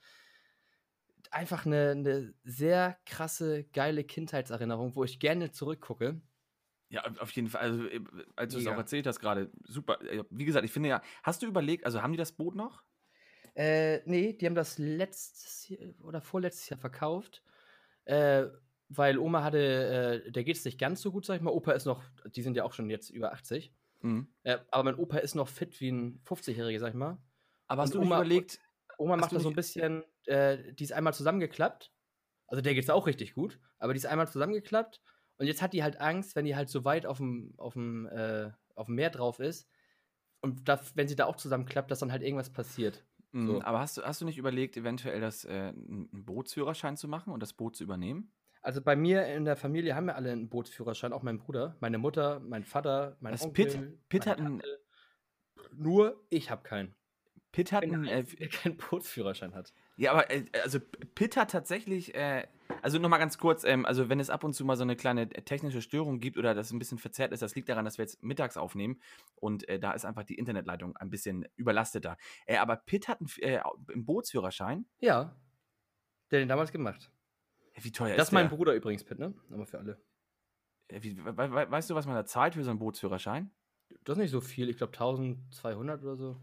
[1.31, 6.21] Einfach eine, eine sehr krasse, geile Kindheitserinnerung, wo ich gerne zurückgucke.
[6.89, 7.61] Ja, auf jeden Fall.
[7.61, 8.01] Also, äh,
[8.37, 9.99] als du es auch erzählt hast gerade, super.
[10.31, 12.83] Wie gesagt, ich finde ja, hast du überlegt, also haben die das Boot noch?
[13.55, 17.43] Äh, nee, die haben das letztes Jahr oder vorletztes Jahr verkauft.
[18.11, 18.51] Äh,
[18.89, 21.53] weil Oma hatte, äh, der geht es nicht ganz so gut, sag ich mal.
[21.53, 22.03] Opa ist noch,
[22.35, 23.73] die sind ja auch schon jetzt über 80.
[24.01, 24.27] Mhm.
[24.43, 27.19] Äh, aber mein Opa ist noch fit wie ein 50-Jähriger, sag ich mal.
[27.69, 28.59] Aber hast du Oma, überlegt,
[28.99, 31.93] Oma macht das so ein bisschen, äh, die ist einmal zusammengeklappt.
[32.49, 35.01] Also der geht's auch richtig gut, aber die ist einmal zusammengeklappt.
[35.37, 38.07] Und jetzt hat die halt Angst, wenn die halt so weit auf dem, auf dem,
[38.07, 39.69] äh, auf dem Meer drauf ist.
[40.41, 43.05] Und da, wenn sie da auch zusammenklappt, dass dann halt irgendwas passiert.
[43.33, 43.63] Mhm, So.
[43.63, 47.41] Aber hast du, hast du nicht überlegt, eventuell das, äh, einen Bootsführerschein zu machen und
[47.43, 48.33] das Boot zu übernehmen?
[48.63, 51.97] Also bei mir in der Familie haben wir alle einen Bootsführerschein, auch mein Bruder, meine
[51.99, 53.65] Mutter, mein Vater, mein Das Onkel.
[53.67, 54.63] Pitt- Pitt meine hat einen-.
[55.73, 56.95] Nur ich habe keinen.
[57.53, 59.73] Pitt hat einen, der äh, keinen Bootsführerschein hat.
[59.97, 60.79] Ja, aber äh, also
[61.15, 62.47] Pitt hat tatsächlich, äh,
[62.83, 65.23] also nochmal ganz kurz, ähm, also wenn es ab und zu mal so eine kleine
[65.23, 68.05] äh, technische Störung gibt oder das ein bisschen verzerrt ist, das liegt daran, dass wir
[68.05, 69.01] jetzt mittags aufnehmen
[69.37, 72.17] und äh, da ist einfach die Internetleitung ein bisschen überlasteter.
[72.47, 73.61] Äh, aber Pitt hat einen, äh,
[73.93, 74.87] einen Bootsführerschein.
[75.01, 75.37] Ja,
[76.31, 77.11] der hat den damals gemacht.
[77.77, 78.57] Wie teuer das ist ist mein der?
[78.57, 79.35] Bruder übrigens, Pitt, ne?
[79.51, 80.03] Aber für alle.
[80.89, 83.51] Wie, we, we, weißt du, was man da zahlt für so einen Bootsführerschein?
[84.05, 86.41] Das ist nicht so viel, ich glaube 1200 oder so.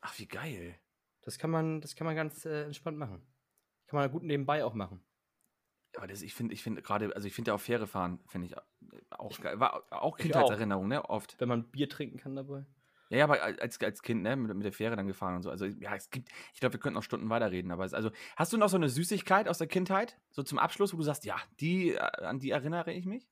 [0.00, 0.78] Ach, wie geil.
[1.22, 3.22] Das kann man, das kann man ganz äh, entspannt machen.
[3.86, 5.02] Kann man gut nebenbei auch machen.
[5.96, 8.46] Aber das, ich finde, ich finde gerade, also ich finde ja auch Fähre fahren, finde
[8.46, 9.58] ich äh, auch geil.
[9.58, 10.16] War auch.
[10.16, 11.08] Kindheitserinnerung, ne?
[11.08, 11.40] Oft.
[11.40, 12.64] Wenn man Bier trinken kann dabei.
[13.10, 15.50] Ja, ja, aber als, als Kind, ne, mit, mit der Fähre dann gefahren und so.
[15.50, 18.52] Also, ja, es gibt, ich glaube, wir könnten noch Stunden weiterreden, aber es, also, hast
[18.52, 21.36] du noch so eine Süßigkeit aus der Kindheit, so zum Abschluss, wo du sagst, ja,
[21.58, 23.26] die, äh, an die erinnere ich mich?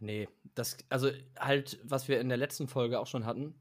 [0.00, 3.60] Nee, das, also halt, was wir in der letzten Folge auch schon hatten,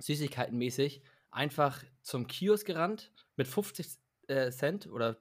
[0.00, 3.86] Süßigkeitenmäßig, einfach zum Kiosk gerannt mit 50
[4.30, 5.16] äh, Cent oder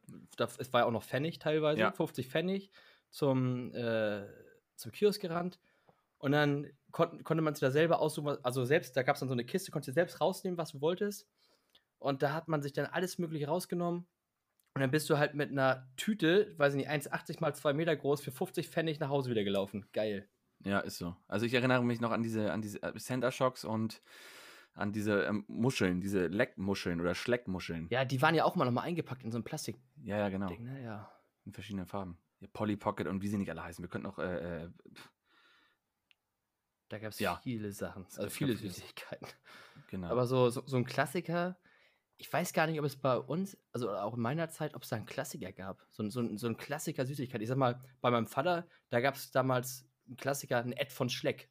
[0.59, 1.91] es war ja auch noch Pfennig teilweise, Ja.
[1.91, 2.71] 50 Pfennig
[3.09, 4.25] zum, äh,
[4.75, 5.59] zum Kiosk gerannt
[6.19, 9.29] und dann kon konnte man sich da selber aussuchen, also selbst, da gab es dann
[9.29, 11.27] so eine Kiste, konntest du selbst rausnehmen, was du wolltest
[11.99, 14.07] und da hat man sich dann alles mögliche rausgenommen
[14.75, 17.95] und dann bist du halt mit einer Tüte, weiß ich nicht, 1,80 mal 2 Meter
[17.95, 19.85] groß, für 50 Pfennig nach Hause wieder gelaufen.
[19.93, 20.29] Geil.
[20.63, 21.15] Ja, ist so.
[21.27, 24.01] Also, ich erinnere mich noch an diese, an diese äh, Center Shocks und
[24.79, 27.87] an diese ähm, Muscheln, diese Leckmuscheln oder Schleckmuscheln.
[27.89, 30.49] Ja, die waren ja auch mal nochmal eingepackt in so ein Plastikding, ja, ja, genau.
[30.49, 30.81] ne?
[30.83, 31.11] Ja.
[31.45, 32.17] In verschiedenen Farben.
[32.39, 33.83] Ja, Polly Pocket und wie sie nicht alle heißen.
[33.83, 34.69] Wir könnten auch, äh, äh,
[36.89, 37.39] Da gab es Ja.
[37.43, 38.55] viele Sachen, also viele.
[38.55, 39.27] Süßigkeiten.
[39.89, 40.07] genau.
[40.09, 41.57] Aber so, so, so ein Klassiker,
[42.17, 44.89] ich weiß gar nicht, ob es bei uns, also auch in meiner Zeit, ob es
[44.89, 45.85] da einen Klassiker gab.
[45.89, 47.41] So, ein- so, so ein Klassiker Süßigkeit.
[47.41, 51.09] Ich sag mal, bei meinem Vater, da gab es damals einen Klassiker, ein Ed von
[51.09, 51.49] Schleck.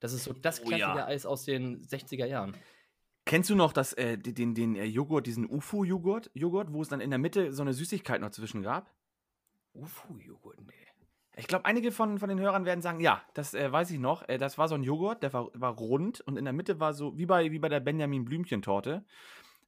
[0.00, 0.78] Das ist so das Oh ja.
[0.78, 2.56] Klassiker-Eis aus den 60er Jahren.
[3.26, 7.00] Kennst du noch das, äh, den, den, äh, Joghurt, diesen UFO-Joghurt, Joghurt, wo es dann
[7.00, 8.92] in der Mitte so eine Süßigkeit noch zwischen gab?
[9.74, 10.72] Ufu-Joghurt, nee.
[11.36, 14.28] Ich glaube, einige von, von den Hörern werden sagen, ja, das äh, weiß ich noch.
[14.28, 16.92] Äh, das war so ein Joghurt, der war, war rund und in der Mitte war
[16.92, 19.04] so, wie bei, wie bei der Benjamin Blümchen-Torte,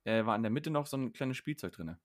[0.04, 1.96] äh, war in der Mitte noch so ein kleines Spielzeug drin.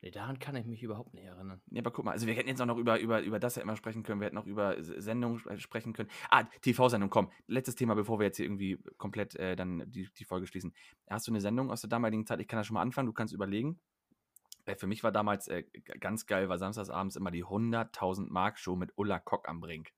[0.00, 1.60] Nee, daran kann ich mich überhaupt nicht erinnern.
[1.70, 3.62] Ja, aber guck mal, also wir hätten jetzt auch noch über, über, über das ja
[3.62, 6.08] immer sprechen können, wir hätten noch über Sendungen sp- sprechen können.
[6.30, 7.32] Ah, TV-Sendung, komm.
[7.48, 10.72] Letztes Thema, bevor wir jetzt hier irgendwie komplett äh, dann die, die Folge schließen.
[11.10, 12.40] Hast du eine Sendung aus der damaligen Zeit?
[12.40, 13.80] Ich kann da schon mal anfangen, du kannst überlegen.
[14.66, 15.64] Äh, für mich war damals äh,
[15.98, 19.90] ganz geil, war samstagsabends immer die 100.000 Mark Show mit Ulla Kock am Brink.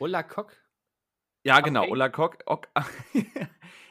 [0.00, 0.54] Ulla Kock?
[1.44, 1.92] Ja, genau, Brink?
[1.92, 2.38] Ulla Kock.
[2.46, 2.68] Ock,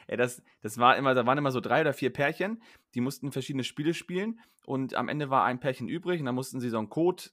[0.08, 2.62] ja, das, das war immer, da waren immer so drei oder vier Pärchen,
[2.94, 6.60] die mussten verschiedene Spiele spielen und am Ende war ein Pärchen übrig und dann mussten
[6.60, 7.24] sie so einen Code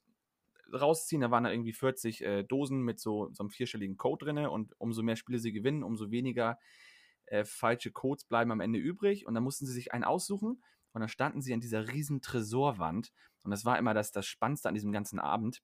[0.73, 1.21] rausziehen.
[1.21, 4.73] Da waren da irgendwie 40 äh, Dosen mit so, so einem vierstelligen Code drin und
[4.79, 6.59] umso mehr Spiele sie gewinnen, umso weniger
[7.27, 10.61] äh, falsche Codes bleiben am Ende übrig und dann mussten sie sich einen aussuchen
[10.93, 13.11] und dann standen sie an dieser riesen Tresorwand
[13.43, 15.61] und das war immer das, das Spannendste an diesem ganzen Abend.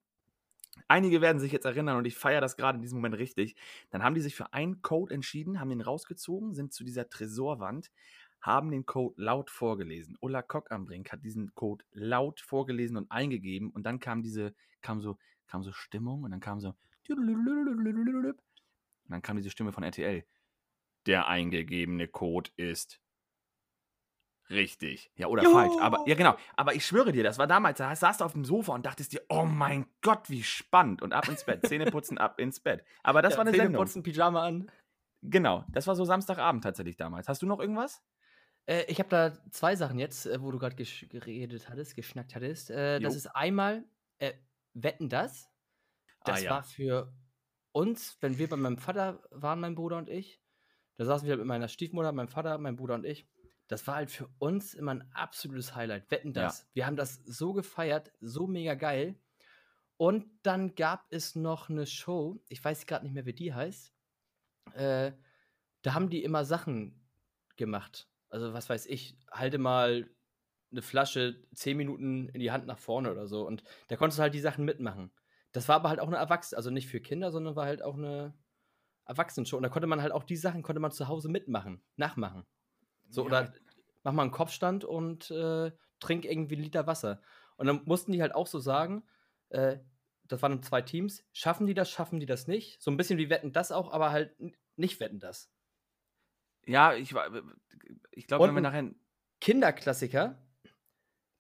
[0.88, 3.56] Einige werden sich jetzt erinnern und ich feiere das gerade in diesem Moment richtig.
[3.92, 7.92] Dann haben die sich für einen Code entschieden, haben den rausgezogen, sind zu dieser Tresorwand,
[8.42, 10.18] haben den Code laut vorgelesen.
[10.20, 14.54] Ulla Kock am Brink hat diesen Code laut vorgelesen und eingegeben und dann kam diese,
[14.82, 15.18] kam so,
[15.48, 16.76] kam so Stimmung und dann kam so
[19.06, 20.26] und dann kam diese Stimme von RTL.
[21.06, 23.02] Der eingegebene Code ist
[24.54, 25.12] richtig.
[25.16, 25.54] Ja, oder Juhu!
[25.54, 25.74] falsch.
[25.82, 26.36] Aber, ja, genau.
[26.56, 29.14] Aber ich schwöre dir, das war damals, da saßt du auf dem Sofa und dachtest
[29.14, 31.02] dir, oh mein Gott, wie spannend.
[31.02, 31.66] Und ab ins Bett.
[31.68, 32.84] Zähne putzen, ab ins Bett.
[33.04, 33.82] Aber das Ja, war eine Zähne Sendung.
[33.84, 34.72] putzen, Pyjama an.
[35.22, 37.28] Genau, das war so Samstagabend tatsächlich damals.
[37.28, 38.04] Hast du noch irgendwas?
[38.66, 42.72] Äh, ich habe da zwei Sachen jetzt, äh, wo du gerade geredet hattest, geschnackt hattest.
[42.72, 43.84] Äh, das ist einmal
[44.20, 44.34] äh,
[44.74, 45.50] Wetten das.
[46.26, 46.50] Das Ah, ja.
[46.52, 47.14] war für
[47.72, 50.40] uns, wenn wir bei meinem Vater waren, mein Bruder und ich.
[50.96, 53.28] Da saßen wir mit meiner Stiefmutter, meinem Vater, mein Bruder und ich.
[53.68, 56.10] Das war halt für uns immer ein absolutes Highlight.
[56.12, 56.44] Wetten Ja.
[56.44, 56.68] das.
[56.74, 59.16] Wir haben das so gefeiert, so mega geil.
[59.98, 63.94] Und dann gab es noch eine Show, ich weiß gerade nicht mehr, wie die heißt.
[64.74, 65.14] Äh,
[65.82, 67.08] da haben die immer Sachen
[67.56, 68.10] gemacht.
[68.30, 70.10] Also, was weiß ich, halte mal
[70.72, 73.46] eine Flasche zehn Minuten in die Hand nach vorne oder so.
[73.46, 75.12] Und da konntest du halt die Sachen mitmachen.
[75.52, 77.96] Das war aber halt auch eine Erwachsene, also nicht für Kinder, sondern war halt auch
[77.96, 78.34] eine
[79.06, 79.58] Erwachsenenshow.
[79.58, 82.46] Und da konnte man halt auch die Sachen, konnte man zu Hause mitmachen, nachmachen.
[83.10, 83.54] So, Ja, oder
[84.04, 87.22] mach mal einen Kopfstand und äh, trink irgendwie einen Liter Wasser.
[87.58, 89.04] Und dann mussten die halt auch so sagen,
[89.50, 89.78] äh,
[90.26, 92.82] das waren zwei Teams, schaffen die das, schaffen die das nicht?
[92.82, 94.36] So ein bisschen wie wetten das auch, aber halt
[94.76, 95.52] nicht wetten das.
[96.66, 97.14] Ja, ich,
[98.12, 98.92] ich glaube, wenn wir nachher.
[99.42, 100.42] Kinderklassiker,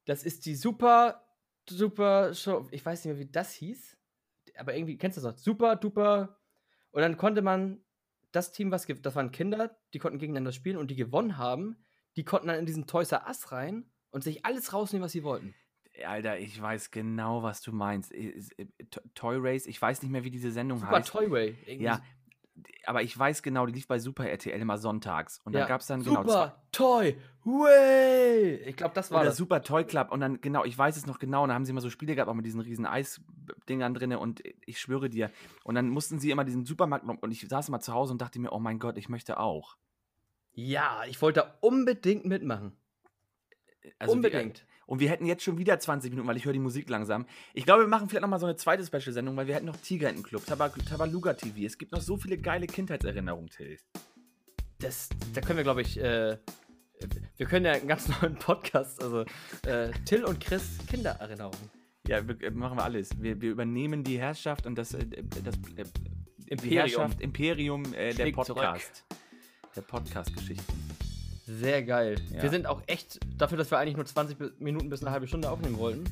[0.03, 1.25] das ist die super,
[1.69, 2.67] super Show.
[2.71, 3.97] Ich weiß nicht mehr, wie das hieß,
[4.57, 5.39] aber irgendwie, kennst du das noch?
[5.39, 6.37] Super, duper.
[6.91, 7.83] Und dann konnte man
[8.33, 11.77] das Team, was das waren Kinder, die konnten gegeneinander spielen und die gewonnen haben,
[12.17, 15.23] die konnten dann in diesen Toys R Us rein und sich alles rausnehmen, was sie
[15.23, 15.55] wollten.
[16.05, 18.13] Alter, ich weiß genau, was du meinst.
[19.13, 21.09] Toy Race, ich weiß nicht mehr, wie diese Sendung Super heißt.
[21.09, 21.55] Toy Way.
[21.79, 22.01] Ja,
[22.85, 25.41] aber ich weiß genau, die lief bei Super RTL immer sonntags.
[25.43, 25.61] Und ja.
[25.61, 26.21] da gab es dann genau.
[26.21, 28.55] Super Toy Way!
[28.67, 29.37] Ich glaube, das war Oder das.
[29.37, 30.11] Super Toy Club.
[30.11, 31.43] Und dann, genau, ich weiß es noch genau.
[31.43, 34.13] Und da haben sie immer so Spiele gehabt, auch mit diesen riesen Eisdingern drin.
[34.15, 35.31] Und ich schwöre dir.
[35.63, 37.05] Und dann mussten sie immer diesen Supermarkt.
[37.05, 39.77] Und ich saß immer zu Hause und dachte mir, oh mein Gott, ich möchte auch.
[40.53, 42.77] Ja, ich wollte da unbedingt mitmachen.
[43.99, 44.65] Also unbedingt.
[44.93, 47.25] Und wir hätten jetzt schon wieder 20 Minuten, weil ich höre die Musik langsam.
[47.55, 50.07] Ich glaube, wir machen vielleicht nochmal so eine zweite Special-Sendung, weil wir hätten noch Tiger
[50.07, 51.65] in Club, Tabaluga TV.
[51.65, 53.79] Es gibt noch so viele geile Kindheitserinnerungen, Till.
[54.77, 56.37] Das, da können wir, glaube ich, äh,
[57.37, 59.25] wir können ja einen ganz neuen Podcast, also
[59.65, 61.71] äh, Till und Chris Kindererinnerungen.
[62.07, 63.19] Ja, wir, äh, machen wir alles.
[63.19, 65.07] Wir, wir, übernehmen die Herrschaft und das, äh,
[65.43, 65.85] das äh,
[66.45, 69.05] Imperium, Herrschaft, Imperium äh, der Podcast.
[69.09, 69.73] Zurück.
[69.75, 71.12] Der Podcast-Geschichten.
[71.45, 72.15] Sehr geil.
[72.31, 72.43] Ja.
[72.43, 75.49] Wir sind auch echt, dafür, dass wir eigentlich nur 20 Minuten bis eine halbe Stunde
[75.49, 76.05] aufnehmen wollten,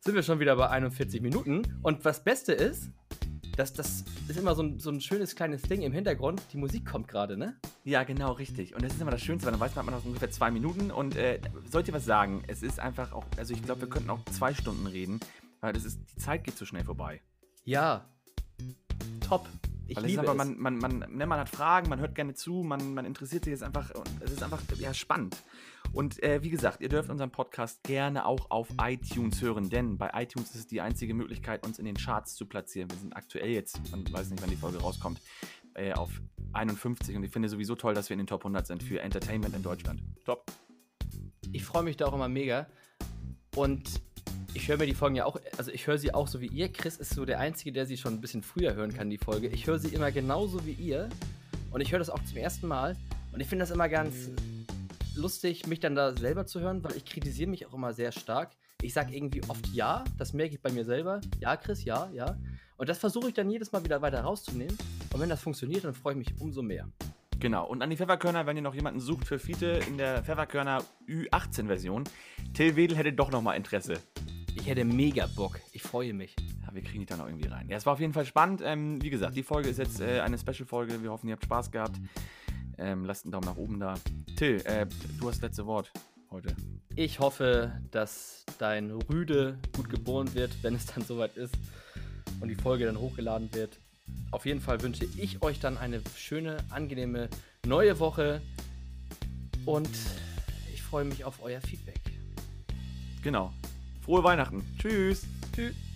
[0.00, 1.62] sind wir schon wieder bei 41 Minuten.
[1.82, 2.90] Und was Beste ist,
[3.56, 6.40] das, das ist immer so ein, so ein schönes kleines Ding im Hintergrund.
[6.52, 7.56] Die Musik kommt gerade, ne?
[7.84, 8.74] Ja, genau, richtig.
[8.74, 10.50] Und das ist immer das Schönste, weil dann weiß man, man hat noch ungefähr zwei
[10.50, 10.90] Minuten.
[10.90, 12.42] Und äh, sollt ihr was sagen?
[12.46, 15.20] Es ist einfach auch, also ich glaube, wir könnten auch zwei Stunden reden,
[15.60, 17.20] weil das ist, die Zeit geht so schnell vorbei.
[17.64, 18.08] Ja.
[19.20, 19.46] Top.
[19.90, 20.34] Ich Weil liebe es.
[20.34, 23.50] Man, man, man, ne, man hat Fragen, man hört gerne zu, man, man interessiert sich
[23.50, 25.36] jetzt einfach und es ist einfach ja, spannend.
[25.92, 30.10] Und äh, wie gesagt, ihr dürft unseren Podcast gerne auch auf iTunes hören, denn bei
[30.14, 32.88] iTunes ist es die einzige Möglichkeit, uns in den Charts zu platzieren.
[32.88, 35.20] Wir sind aktuell jetzt, man weiß nicht, wann die Folge rauskommt,
[35.74, 36.22] äh, auf
[36.52, 39.56] 51 und ich finde sowieso toll, dass wir in den Top 100 sind für Entertainment
[39.56, 40.00] in Deutschland.
[40.24, 40.52] Top.
[41.50, 42.68] Ich freue mich da auch immer mega.
[43.56, 44.00] Und
[44.54, 46.72] ich höre mir die Folgen ja auch, also ich höre sie auch so wie ihr.
[46.72, 49.48] Chris ist so der Einzige, der sie schon ein bisschen früher hören kann, die Folge.
[49.48, 51.08] Ich höre sie immer genauso wie ihr.
[51.70, 52.96] Und ich höre das auch zum ersten Mal.
[53.32, 54.30] Und ich finde das immer ganz
[55.14, 58.50] lustig, mich dann da selber zu hören, weil ich kritisiere mich auch immer sehr stark.
[58.82, 61.20] Ich sage irgendwie oft ja, das merke ich bei mir selber.
[61.38, 62.36] Ja, Chris, ja, ja.
[62.76, 64.76] Und das versuche ich dann jedes Mal wieder weiter rauszunehmen.
[65.12, 66.88] Und wenn das funktioniert, dann freue ich mich umso mehr.
[67.38, 67.66] Genau.
[67.66, 72.04] Und an die Pfefferkörner, wenn ihr noch jemanden sucht für Fiete in der Pfefferkörner Ü18-Version,
[72.54, 73.94] Till Wedel hätte doch noch mal Interesse.
[74.60, 75.58] Ich hätte mega Bock.
[75.72, 76.36] Ich freue mich.
[76.62, 77.66] Ja, wir kriegen die dann auch irgendwie rein.
[77.70, 78.60] Ja, es war auf jeden Fall spannend.
[78.62, 81.02] Ähm, wie gesagt, die Folge ist jetzt äh, eine Special-Folge.
[81.02, 81.98] Wir hoffen, ihr habt Spaß gehabt.
[82.76, 83.94] Ähm, lasst einen Daumen nach oben da.
[84.36, 84.86] Till, äh,
[85.18, 85.90] du hast das letzte Wort
[86.30, 86.54] heute.
[86.94, 91.54] Ich hoffe, dass dein Rüde gut geboren wird, wenn es dann soweit ist
[92.40, 93.78] und die Folge dann hochgeladen wird.
[94.30, 97.30] Auf jeden Fall wünsche ich euch dann eine schöne, angenehme
[97.64, 98.42] neue Woche
[99.64, 99.88] und
[100.74, 102.00] ich freue mich auf euer Feedback.
[103.22, 103.52] Genau.
[104.10, 104.64] Frohe Weihnachten.
[104.76, 105.22] Tschüss.
[105.54, 105.89] Tschüss.